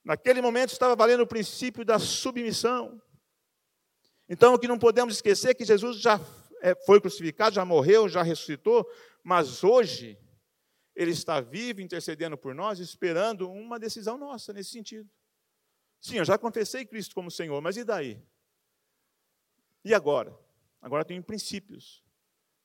[0.03, 3.01] Naquele momento estava valendo o princípio da submissão.
[4.27, 6.19] Então, o que não podemos esquecer é que Jesus já
[6.61, 8.89] é, foi crucificado, já morreu, já ressuscitou,
[9.23, 10.17] mas hoje
[10.95, 15.09] ele está vivo, intercedendo por nós, esperando uma decisão nossa nesse sentido.
[16.01, 18.21] Sim, eu já confessei Cristo como Senhor, mas e daí?
[19.83, 20.37] E agora?
[20.81, 22.03] Agora tenho princípios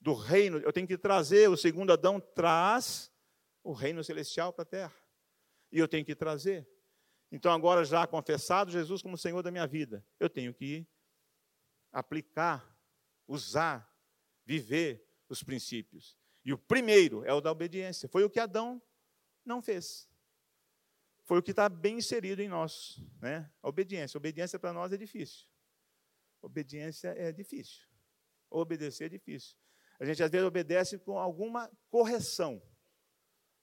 [0.00, 3.10] do reino, eu tenho que trazer, o segundo Adão traz
[3.62, 4.96] o reino celestial para a terra.
[5.70, 6.68] E eu tenho que trazer.
[7.30, 10.86] Então, agora já confessado Jesus como Senhor da minha vida, eu tenho que
[11.92, 12.76] aplicar,
[13.26, 13.92] usar,
[14.46, 16.16] viver os princípios.
[16.44, 18.08] E o primeiro é o da obediência.
[18.08, 18.80] Foi o que Adão
[19.44, 20.08] não fez.
[21.24, 22.98] Foi o que está bem inserido em nós.
[23.20, 23.50] Né?
[23.62, 24.16] A obediência.
[24.16, 25.46] A obediência para nós é difícil.
[26.40, 27.86] Obediência é difícil.
[28.50, 29.56] Obedecer é difícil.
[29.98, 32.62] A gente às vezes obedece com alguma correção.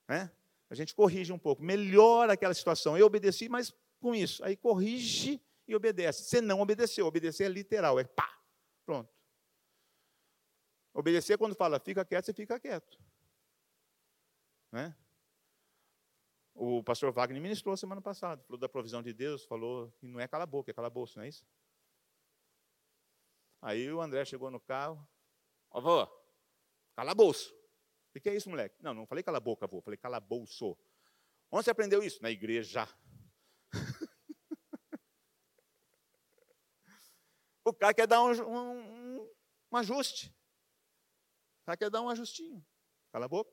[0.08, 0.32] Né?
[0.70, 2.98] A gente corrige um pouco, melhora aquela situação.
[2.98, 4.44] Eu obedeci, mas com isso.
[4.44, 6.24] Aí corrige e obedece.
[6.24, 7.06] Você não obedeceu.
[7.06, 8.30] Obedecer é literal, é pá,
[8.86, 9.14] pronto.
[10.94, 13.00] Obedecer quando fala fica quieto, você fica quieto.
[14.72, 14.96] Né?
[16.54, 20.28] O pastor Wagner ministrou semana passada, falou da provisão de Deus, falou que não é
[20.28, 21.46] cala boca, é calabouço, não é isso?
[23.66, 25.04] Aí o André chegou no carro,
[25.72, 26.08] avô,
[26.96, 27.52] calabouço.
[28.16, 28.76] O que é isso, moleque?
[28.80, 30.78] Não, não falei cala a boca, avô, falei calabouço.
[31.50, 32.22] Onde você aprendeu isso?
[32.22, 32.88] Na igreja.
[37.66, 39.34] o cara quer dar um, um,
[39.72, 40.28] um ajuste.
[41.64, 42.64] O cara quer dar um ajustinho.
[43.12, 43.52] Cala a boca,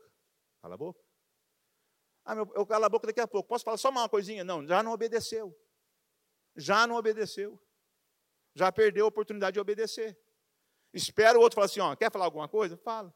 [0.61, 1.03] cala a boca.
[2.23, 3.49] Ah, meu, eu calo a boca daqui a pouco.
[3.49, 4.45] Posso falar só uma coisinha?
[4.45, 5.59] Não, já não obedeceu.
[6.55, 7.59] Já não obedeceu.
[8.55, 10.19] Já perdeu a oportunidade de obedecer.
[10.93, 12.77] Espera o outro falar assim: ó, quer falar alguma coisa?
[12.77, 13.15] Fala.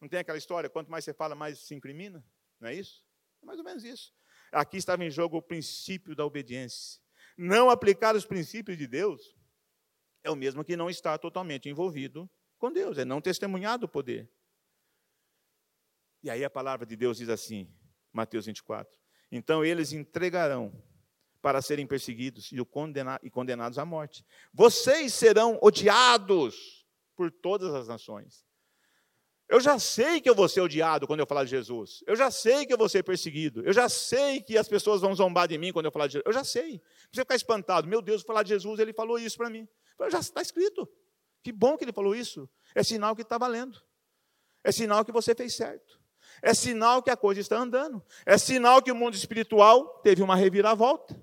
[0.00, 2.24] Não tem aquela história, quanto mais você fala, mais se incrimina?
[2.58, 3.04] Não é isso?
[3.42, 4.14] É mais ou menos isso.
[4.50, 7.00] Aqui estava em jogo o princípio da obediência.
[7.36, 9.36] Não aplicar os princípios de Deus
[10.22, 12.28] é o mesmo que não estar totalmente envolvido
[12.58, 14.30] com Deus, é não testemunhar do poder.
[16.22, 17.72] E aí a palavra de Deus diz assim,
[18.12, 18.98] Mateus 24:
[19.30, 20.72] Então eles entregarão
[21.40, 24.24] para serem perseguidos e condenados à morte.
[24.52, 26.86] Vocês serão odiados
[27.16, 28.44] por todas as nações
[29.50, 32.04] eu já sei que eu vou ser odiado quando eu falar de Jesus.
[32.06, 33.64] Eu já sei que eu vou ser perseguido.
[33.64, 36.24] Eu já sei que as pessoas vão zombar de mim quando eu falar de Jesus.
[36.24, 36.74] Eu já sei.
[36.74, 36.78] Não
[37.08, 37.88] precisa ficar espantado.
[37.88, 39.66] Meu Deus, falar de Jesus, ele falou isso para mim.
[40.08, 40.88] Já está escrito.
[41.42, 42.48] Que bom que ele falou isso.
[42.76, 43.82] É sinal que está valendo.
[44.62, 46.00] É sinal que você fez certo.
[46.40, 48.00] É sinal que a coisa está andando.
[48.24, 51.20] É sinal que o mundo espiritual teve uma reviravolta.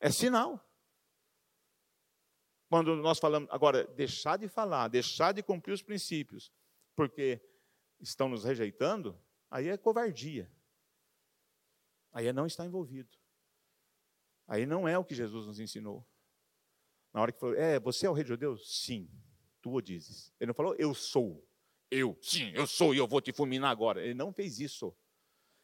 [0.00, 0.64] É sinal.
[2.68, 6.52] Quando nós falamos, agora, deixar de falar, deixar de cumprir os princípios,
[6.94, 7.40] porque
[7.98, 9.18] estão nos rejeitando,
[9.50, 10.50] aí é covardia.
[12.12, 13.16] Aí é não estar envolvido.
[14.46, 16.06] Aí não é o que Jesus nos ensinou.
[17.12, 18.82] Na hora que falou, é, você é o rei de judeus?
[18.82, 19.10] Sim,
[19.62, 20.32] tu o dizes.
[20.38, 21.46] Ele não falou, eu sou.
[21.90, 24.02] Eu, sim, eu sou e eu vou te fulminar agora.
[24.02, 24.94] Ele não fez isso.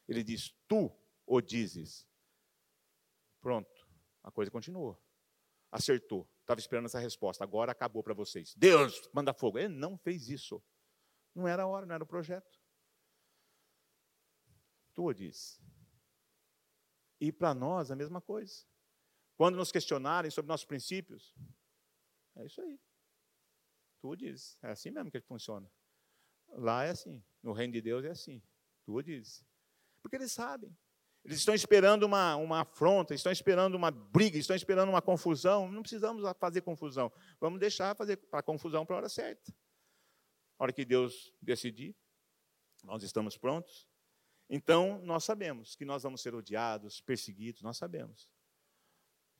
[0.07, 0.91] Ele diz, tu
[1.25, 2.07] o dizes.
[3.41, 3.74] Pronto,
[4.25, 4.99] a coisa continuou.
[5.71, 6.27] Acertou.
[6.41, 7.43] Estava esperando essa resposta.
[7.43, 8.55] Agora acabou para vocês.
[8.55, 9.59] Deus, manda fogo.
[9.59, 10.63] Ele não fez isso.
[11.35, 12.59] Não era a hora, não era o projeto.
[14.95, 15.61] Tu o diz.
[17.21, 18.65] E para nós a mesma coisa.
[19.37, 21.35] Quando nos questionarem sobre nossos princípios,
[22.35, 22.79] é isso aí.
[23.99, 24.57] Tu diz.
[24.63, 25.71] É assim mesmo que funciona.
[26.47, 27.23] Lá é assim.
[27.43, 28.41] No reino de Deus é assim.
[28.85, 29.45] Tu diz.
[30.01, 30.75] Porque eles sabem.
[31.25, 35.71] Eles estão esperando uma, uma afronta, estão esperando uma briga, estão esperando uma confusão.
[35.71, 37.11] Não precisamos fazer confusão.
[37.41, 39.51] Vamos deixar fazer a confusão para a hora certa.
[40.59, 41.95] A hora que Deus decidir,
[42.83, 43.87] nós estamos prontos.
[44.47, 48.29] Então, nós sabemos que nós vamos ser odiados, perseguidos, nós sabemos.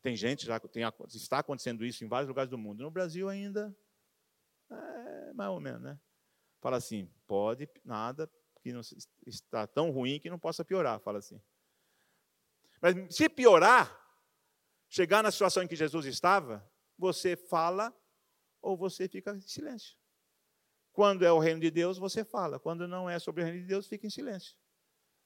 [0.01, 0.83] Tem gente, já tem,
[1.13, 2.81] está acontecendo isso em vários lugares do mundo.
[2.81, 3.77] No Brasil ainda,
[4.71, 5.99] é mais ou menos, né?
[6.59, 8.27] Fala assim, pode, nada,
[8.59, 8.81] que não,
[9.27, 11.39] está tão ruim que não possa piorar, fala assim.
[12.81, 13.95] Mas se piorar,
[14.89, 16.67] chegar na situação em que Jesus estava,
[16.97, 17.93] você fala
[18.61, 19.97] ou você fica em silêncio.
[20.91, 22.59] Quando é o reino de Deus, você fala.
[22.59, 24.55] Quando não é sobre o reino de Deus, fica em silêncio.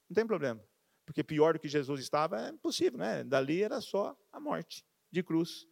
[0.09, 0.63] Não tem problema.
[1.05, 3.23] Porque pior do que Jesus estava é impossível, né?
[3.23, 5.67] Dali era só a morte de cruz.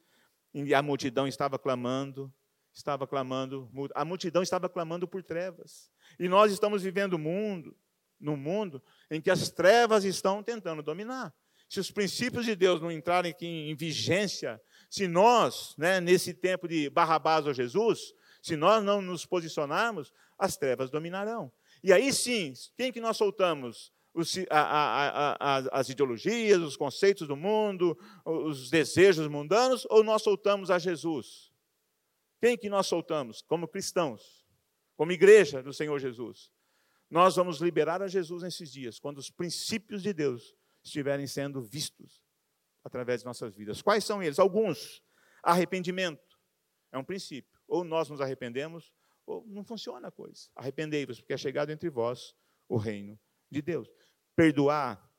[0.53, 2.33] E a multidão estava clamando,
[2.73, 5.91] estava clamando, a multidão estava clamando por trevas.
[6.19, 7.75] E nós estamos vivendo mundo,
[8.19, 11.35] no mundo em que as trevas estão tentando dominar.
[11.69, 16.67] Se os princípios de Deus não entrarem aqui em vigência, se nós, né, nesse tempo
[16.67, 21.51] de Barrabás ou Jesus, se nós não nos posicionarmos, as trevas dominarão.
[21.83, 23.91] E aí sim, quem que nós soltamos?
[24.13, 30.23] Os, a, a, a, as ideologias, os conceitos do mundo, os desejos mundanos, ou nós
[30.23, 31.51] soltamos a Jesus?
[32.39, 33.41] Quem que nós soltamos?
[33.41, 34.45] Como cristãos,
[34.95, 36.49] como igreja do Senhor Jesus.
[37.09, 40.55] Nós vamos liberar a Jesus nesses dias, quando os princípios de Deus
[40.87, 42.21] estiverem sendo vistos
[42.83, 43.81] através de nossas vidas.
[43.81, 44.39] Quais são eles?
[44.39, 45.03] Alguns.
[45.43, 46.37] Arrependimento
[46.91, 47.59] é um princípio.
[47.67, 48.91] Ou nós nos arrependemos,
[49.25, 50.49] ou não funciona a coisa.
[50.55, 52.33] Arrependei-vos, porque é chegado entre vós
[52.67, 53.19] o reino
[53.49, 53.89] de Deus.
[54.35, 55.11] Perdoar,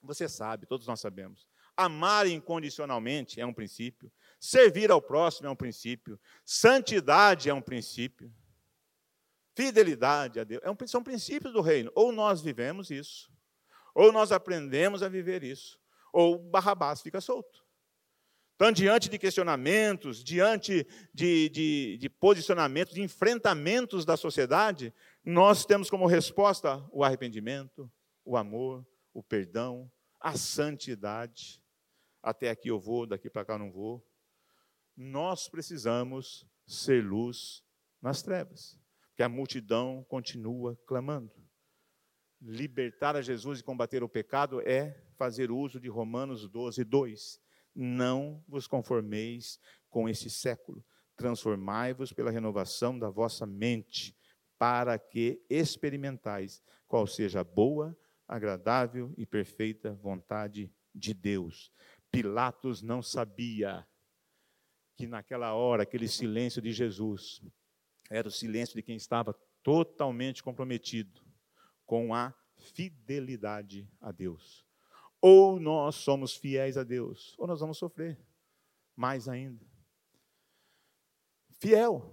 [0.00, 1.48] você sabe, todos nós sabemos.
[1.76, 4.10] Amar incondicionalmente é um princípio.
[4.40, 6.18] Servir ao próximo é um princípio.
[6.44, 8.32] Santidade é um princípio.
[9.54, 11.90] Fidelidade a Deus é um, são princípios do reino.
[11.94, 13.30] Ou nós vivemos isso,
[13.96, 15.80] ou nós aprendemos a viver isso,
[16.12, 17.64] ou Barrabás fica solto.
[18.54, 24.92] Então, diante de questionamentos, diante de, de, de posicionamentos, de enfrentamentos da sociedade,
[25.24, 27.90] nós temos como resposta o arrependimento,
[28.22, 29.90] o amor, o perdão,
[30.20, 31.62] a santidade.
[32.22, 34.06] Até aqui eu vou, daqui para cá não vou.
[34.94, 37.62] Nós precisamos ser luz
[38.00, 38.78] nas trevas,
[39.08, 41.45] porque a multidão continua clamando.
[42.40, 47.40] Libertar a Jesus e combater o pecado é fazer uso de Romanos 12, 2
[47.76, 49.60] não vos conformeis
[49.90, 50.84] com esse século,
[51.14, 54.16] transformai-vos pela renovação da vossa mente,
[54.58, 61.70] para que experimentais qual seja a boa, agradável e perfeita vontade de Deus.
[62.10, 63.86] Pilatos não sabia
[64.96, 67.42] que naquela hora, aquele silêncio de Jesus,
[68.08, 71.25] era o silêncio de quem estava totalmente comprometido
[71.86, 74.66] com a fidelidade a Deus.
[75.20, 78.18] Ou nós somos fiéis a Deus, ou nós vamos sofrer
[78.94, 79.64] mais ainda.
[81.58, 82.12] Fiel.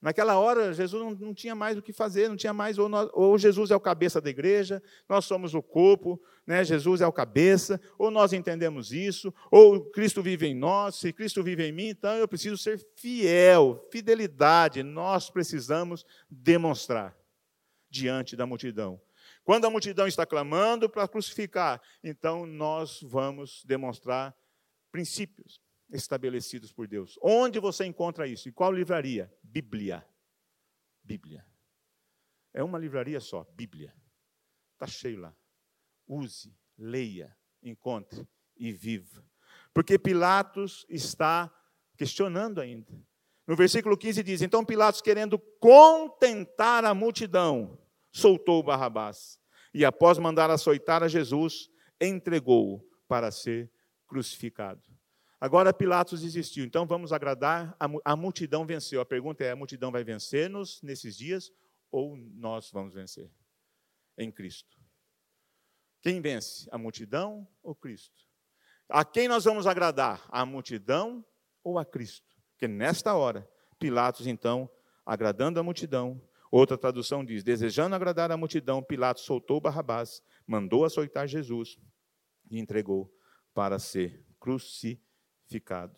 [0.00, 3.10] Naquela hora, Jesus não, não tinha mais o que fazer, não tinha mais, ou, nós,
[3.12, 6.64] ou, Jesus é o cabeça da igreja, nós somos o corpo, né?
[6.64, 11.42] Jesus é o cabeça, ou nós entendemos isso, ou Cristo vive em nós, se Cristo
[11.42, 17.19] vive em mim, então eu preciso ser fiel, fidelidade, nós precisamos demonstrar
[17.90, 19.00] diante da multidão.
[19.44, 24.34] Quando a multidão está clamando para crucificar, então nós vamos demonstrar
[24.90, 25.60] princípios
[25.90, 27.18] estabelecidos por Deus.
[27.22, 28.48] Onde você encontra isso?
[28.48, 29.32] Em qual livraria?
[29.42, 30.06] Bíblia.
[31.02, 31.44] Bíblia.
[32.52, 33.94] É uma livraria só, Bíblia.
[34.74, 35.34] Está cheio lá.
[36.06, 39.24] Use, leia, encontre e viva.
[39.72, 41.52] Porque Pilatos está
[41.96, 42.92] questionando ainda.
[43.50, 47.76] No versículo 15 diz: Então Pilatos, querendo contentar a multidão,
[48.12, 49.40] soltou Barrabás.
[49.74, 51.68] E após mandar açoitar a Jesus,
[52.00, 53.68] entregou-o para ser
[54.06, 54.80] crucificado.
[55.40, 59.00] Agora Pilatos desistiu, então vamos agradar, a, multidão venceu.
[59.00, 61.50] A pergunta é: a multidão vai vencer-nos nesses dias
[61.90, 63.28] ou nós vamos vencer?
[64.16, 64.78] Em Cristo.
[66.00, 66.68] Quem vence?
[66.70, 68.28] A multidão ou Cristo?
[68.88, 70.24] A quem nós vamos agradar?
[70.28, 71.26] A multidão
[71.64, 72.29] ou a Cristo?
[72.60, 73.48] Porque nesta hora,
[73.78, 74.70] Pilatos, então,
[75.04, 81.28] agradando a multidão, Outra tradução diz: desejando agradar a multidão, Pilatos soltou Barrabás, mandou açoitar
[81.28, 81.78] Jesus
[82.50, 83.14] e entregou
[83.54, 85.96] para ser crucificado.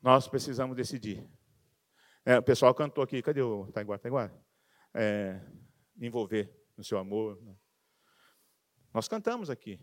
[0.00, 1.28] Nós precisamos decidir.
[2.24, 4.00] É, o pessoal cantou aqui, cadê o Taiguara?
[4.00, 4.46] Taiguara?
[4.94, 5.40] É,
[6.00, 7.42] envolver no seu amor.
[7.42, 7.56] Né?
[8.92, 9.80] Nós cantamos aqui.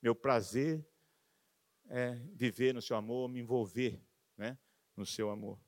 [0.00, 0.86] Meu prazer
[1.88, 4.02] é viver no seu amor, me envolver,
[4.36, 4.58] né,
[4.96, 5.58] no seu amor.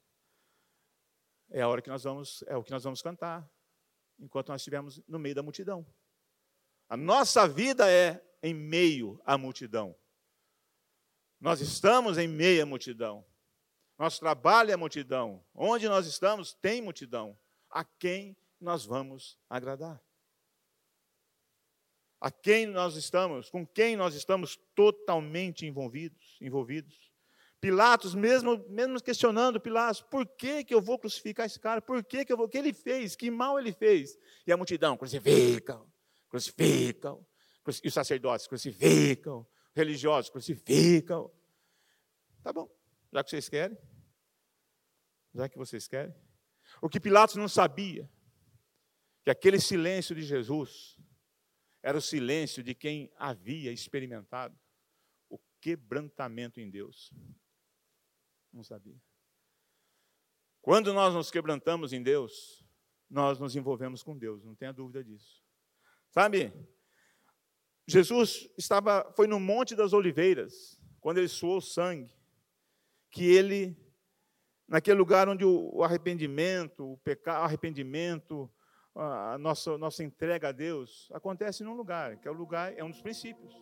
[1.51, 3.49] É a hora que nós vamos, é o que nós vamos cantar,
[4.19, 5.87] enquanto nós estivermos no meio da multidão.
[6.89, 9.97] A nossa vida é em meio à multidão.
[11.41, 13.25] Nós estamos em meio à multidão.
[13.99, 15.45] Nosso trabalho é multidão.
[15.55, 17.39] Onde nós estamos, tem multidão.
[17.71, 20.03] A quem nós vamos agradar?
[22.21, 27.13] A quem nós estamos, com quem nós estamos totalmente envolvidos, envolvidos.
[27.61, 31.81] Pilatos, mesmo, mesmo questionando Pilatos, por que, que eu vou crucificar esse cara?
[31.81, 32.47] Por que, que eu vou?
[32.47, 33.17] O que ele fez?
[33.17, 34.17] Que mal ele fez?
[34.47, 35.91] E a multidão, crucificam,
[36.29, 37.27] crucificam.
[37.83, 39.47] E os sacerdotes, crucificam.
[39.75, 41.31] Religiosos, crucificam.
[42.43, 42.71] Tá bom.
[43.13, 43.77] Já que vocês querem?
[45.35, 46.15] Já que vocês querem?
[46.81, 48.09] O que Pilatos não sabia,
[49.25, 50.97] que aquele silêncio de Jesus
[51.83, 54.59] era o silêncio de quem havia experimentado
[55.29, 57.13] o quebrantamento em Deus.
[58.53, 59.01] Não sabia.
[60.63, 62.65] Quando nós nos quebrantamos em Deus,
[63.09, 65.43] nós nos envolvemos com Deus, não tenha dúvida disso.
[66.11, 66.53] Sabe?
[67.87, 72.13] Jesus estava foi no Monte das Oliveiras, quando ele suou sangue
[73.11, 73.77] que ele,
[74.67, 78.53] naquele lugar onde o arrependimento, o pecado, arrependimento,
[78.95, 82.91] a nossa, nossa entrega a Deus acontece num lugar, que é o lugar, é um
[82.91, 83.55] dos princípios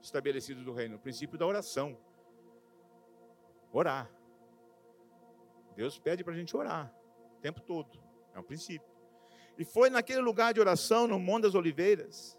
[0.00, 1.98] estabelecidos do reino, o princípio da oração.
[3.78, 4.10] Orar.
[5.76, 6.92] Deus pede para a gente orar
[7.36, 7.96] o tempo todo,
[8.34, 8.90] é um princípio.
[9.56, 12.36] E foi naquele lugar de oração, no Monte das Oliveiras,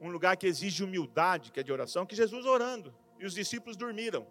[0.00, 3.76] um lugar que exige humildade, que é de oração, que Jesus orando, e os discípulos
[3.76, 4.26] dormiram.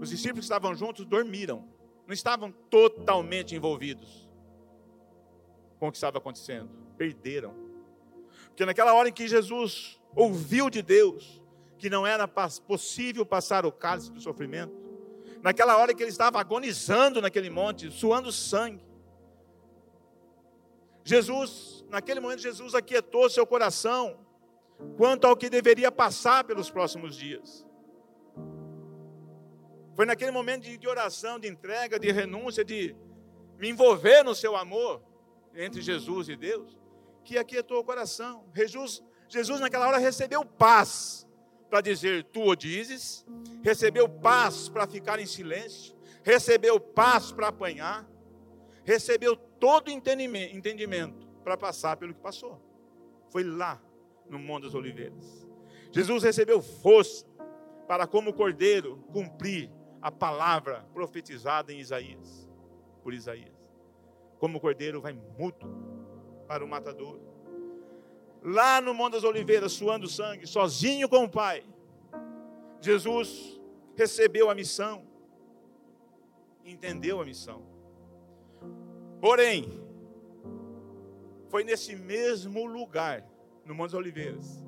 [0.00, 1.68] Os discípulos que estavam juntos dormiram,
[2.06, 4.30] não estavam totalmente envolvidos
[5.78, 7.54] com o que estava acontecendo, perderam.
[8.46, 11.39] Porque naquela hora em que Jesus ouviu de Deus
[11.80, 14.72] que não era possível passar o cálice do sofrimento,
[15.42, 18.84] naquela hora que ele estava agonizando naquele monte, suando sangue,
[21.02, 24.20] Jesus, naquele momento, Jesus aquietou seu coração
[24.98, 27.66] quanto ao que deveria passar pelos próximos dias.
[29.96, 32.94] Foi naquele momento de, oração, de entrega, de renúncia, de
[33.58, 35.02] me envolver no seu amor
[35.54, 36.78] entre Jesus e Deus,
[37.24, 38.44] que aquietou o coração.
[38.54, 41.26] Jesus, Jesus naquela hora recebeu paz
[41.70, 43.24] para dizer tu o dizes,
[43.62, 45.94] recebeu paz para ficar em silêncio,
[46.24, 48.06] recebeu paz para apanhar,
[48.84, 52.60] recebeu todo entendimento, para passar pelo que passou.
[53.30, 53.80] Foi lá
[54.28, 55.46] no Monte das Oliveiras.
[55.92, 57.24] Jesus recebeu força
[57.86, 59.70] para, como cordeiro, cumprir
[60.02, 62.48] a palavra profetizada em Isaías,
[63.02, 63.70] por Isaías.
[64.38, 65.68] Como cordeiro vai mudo
[66.48, 67.29] para o matador.
[68.42, 71.62] Lá no Monte das Oliveiras, suando sangue, sozinho com o Pai,
[72.80, 73.60] Jesus
[73.94, 75.04] recebeu a missão,
[76.64, 77.62] entendeu a missão.
[79.20, 79.68] Porém,
[81.48, 83.26] foi nesse mesmo lugar,
[83.64, 84.64] no Monte das Oliveiras,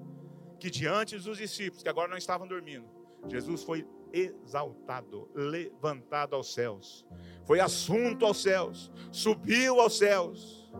[0.58, 2.86] que diante dos discípulos, que agora não estavam dormindo,
[3.26, 7.06] Jesus foi exaltado, levantado aos céus.
[7.46, 10.70] Foi assunto aos céus, subiu aos céus,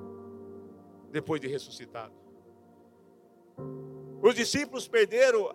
[1.10, 2.21] depois de ressuscitado.
[4.22, 5.52] Os discípulos perderam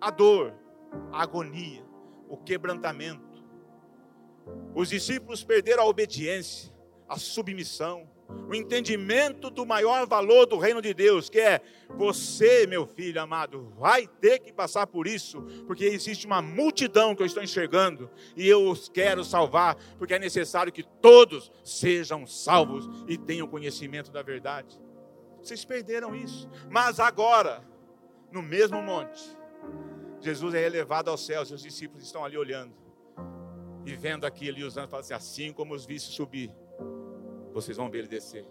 [0.00, 0.54] a dor,
[1.10, 1.84] a agonia,
[2.28, 3.42] o quebrantamento.
[4.72, 6.72] Os discípulos perderam a obediência,
[7.08, 8.08] a submissão,
[8.48, 11.60] o entendimento do maior valor do reino de Deus, que é
[11.96, 17.22] você, meu filho amado, vai ter que passar por isso, porque existe uma multidão que
[17.22, 22.88] eu estou enxergando e eu os quero salvar, porque é necessário que todos sejam salvos
[23.08, 24.80] e tenham conhecimento da verdade.
[25.42, 27.71] Vocês perderam isso, mas agora,
[28.32, 29.22] no mesmo monte,
[30.20, 32.74] Jesus é elevado aos céus e os discípulos estão ali olhando
[33.84, 36.50] e vendo aquilo usando, falando assim: assim como os visse subir
[37.52, 38.46] vocês vão ver ele descer.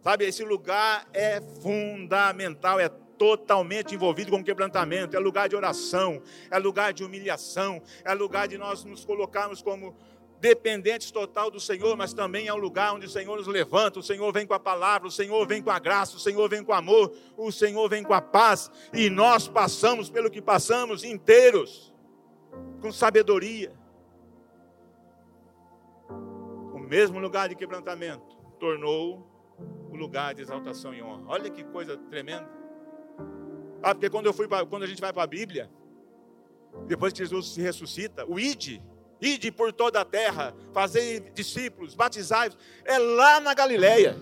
[0.00, 6.58] Sabe, esse lugar é fundamental, é totalmente envolvido com quebrantamento, é lugar de oração, é
[6.58, 9.94] lugar de humilhação, é lugar de nós nos colocarmos como
[10.40, 14.02] dependentes total do Senhor, mas também é um lugar onde o Senhor nos levanta, o
[14.02, 16.72] Senhor vem com a palavra, o Senhor vem com a graça, o Senhor vem com
[16.72, 21.94] o amor, o Senhor vem com a paz, e nós passamos pelo que passamos inteiros,
[22.80, 23.78] com sabedoria.
[26.90, 29.24] mesmo lugar de quebrantamento, tornou
[29.88, 31.22] o lugar de exaltação e honra.
[31.28, 32.50] Olha que coisa tremenda.
[33.80, 35.70] Ah, porque quando, eu fui pra, quando a gente vai para a Bíblia,
[36.88, 38.82] depois que Jesus se ressuscita, o ide,
[39.20, 42.50] ide por toda a terra, fazer discípulos, batizai
[42.84, 44.16] é lá na Galileia.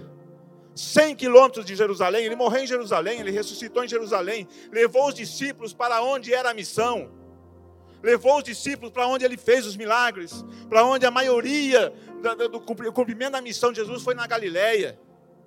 [0.74, 5.72] 100 quilômetros de Jerusalém, ele morreu em Jerusalém, ele ressuscitou em Jerusalém, levou os discípulos
[5.72, 7.10] para onde era a missão,
[8.00, 11.92] levou os discípulos para onde ele fez os milagres, para onde a maioria
[12.50, 12.60] do
[12.92, 14.98] cumprimento da missão de Jesus foi na Galileia.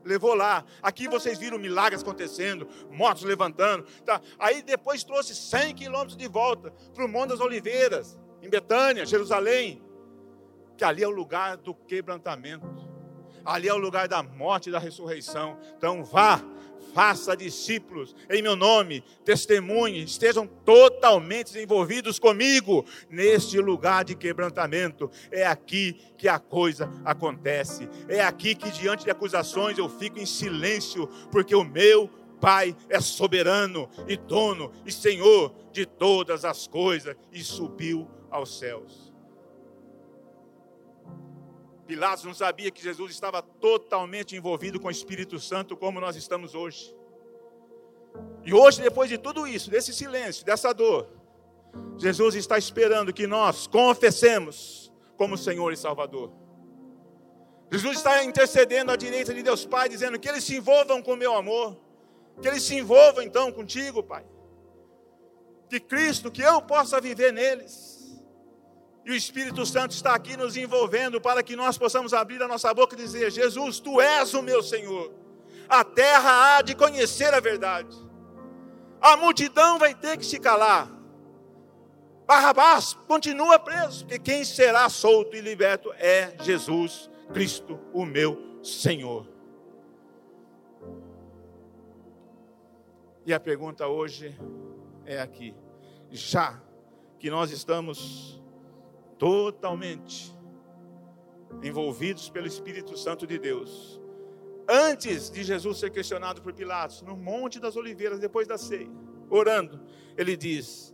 [0.03, 0.65] Levou lá.
[0.81, 3.85] Aqui vocês viram milagres acontecendo, mortos levantando.
[4.03, 4.19] Tá.
[4.39, 9.81] Aí depois trouxe 100 quilômetros de volta para o Monte das Oliveiras, em Betânia, Jerusalém,
[10.77, 12.89] que ali é o lugar do quebrantamento.
[13.43, 15.57] Ali é o lugar da morte e da ressurreição.
[15.77, 16.43] Então vá,
[16.93, 25.09] faça discípulos em meu nome, testemunhe, estejam totalmente envolvidos comigo neste lugar de quebrantamento.
[25.31, 27.89] É aqui que a coisa acontece.
[28.07, 32.99] É aqui que diante de acusações eu fico em silêncio, porque o meu Pai é
[32.99, 39.11] soberano e dono e Senhor de todas as coisas e subiu aos céus.
[41.85, 46.55] Pilatos não sabia que Jesus estava totalmente envolvido com o Espírito Santo, como nós estamos
[46.55, 46.95] hoje.
[48.45, 51.09] E hoje, depois de tudo isso, desse silêncio, dessa dor,
[51.97, 56.31] Jesus está esperando que nós confessemos como Senhor e Salvador.
[57.69, 61.17] Jesus está intercedendo à direita de Deus Pai, dizendo que eles se envolvam com o
[61.17, 61.77] meu amor,
[62.41, 64.25] que eles se envolvam então contigo, Pai.
[65.69, 67.90] Que Cristo, que eu possa viver neles
[69.03, 72.71] e o Espírito Santo está aqui nos envolvendo para que nós possamos abrir a nossa
[72.73, 75.11] boca e dizer: Jesus, tu és o meu Senhor.
[75.67, 77.95] A terra há de conhecer a verdade.
[79.01, 80.89] A multidão vai ter que se calar.
[82.27, 89.27] Barrabás continua preso, porque quem será solto e liberto é Jesus Cristo, o meu Senhor.
[93.25, 94.37] E a pergunta hoje
[95.05, 95.55] é aqui:
[96.11, 96.61] já
[97.17, 98.40] que nós estamos
[99.21, 100.35] totalmente
[101.61, 104.01] envolvidos pelo Espírito Santo de Deus.
[104.67, 108.89] Antes de Jesus ser questionado por Pilatos, no Monte das Oliveiras, depois da ceia,
[109.29, 109.79] orando,
[110.17, 110.91] ele diz: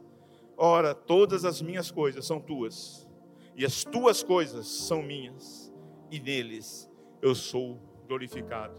[0.58, 3.08] Ora, todas as minhas coisas são tuas,
[3.56, 5.74] e as tuas coisas são minhas,
[6.12, 8.78] e neles eu sou glorificado.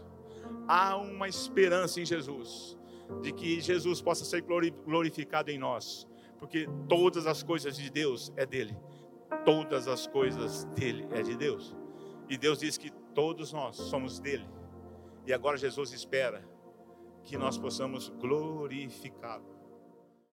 [0.67, 2.77] Há uma esperança em Jesus,
[3.23, 4.43] de que Jesus possa ser
[4.85, 8.77] glorificado em nós, porque todas as coisas de Deus é dele
[9.45, 11.75] todas as coisas dele é de Deus.
[12.29, 14.47] E Deus diz que todos nós somos dele.
[15.25, 16.47] E agora Jesus espera
[17.23, 19.58] que nós possamos glorificá-lo.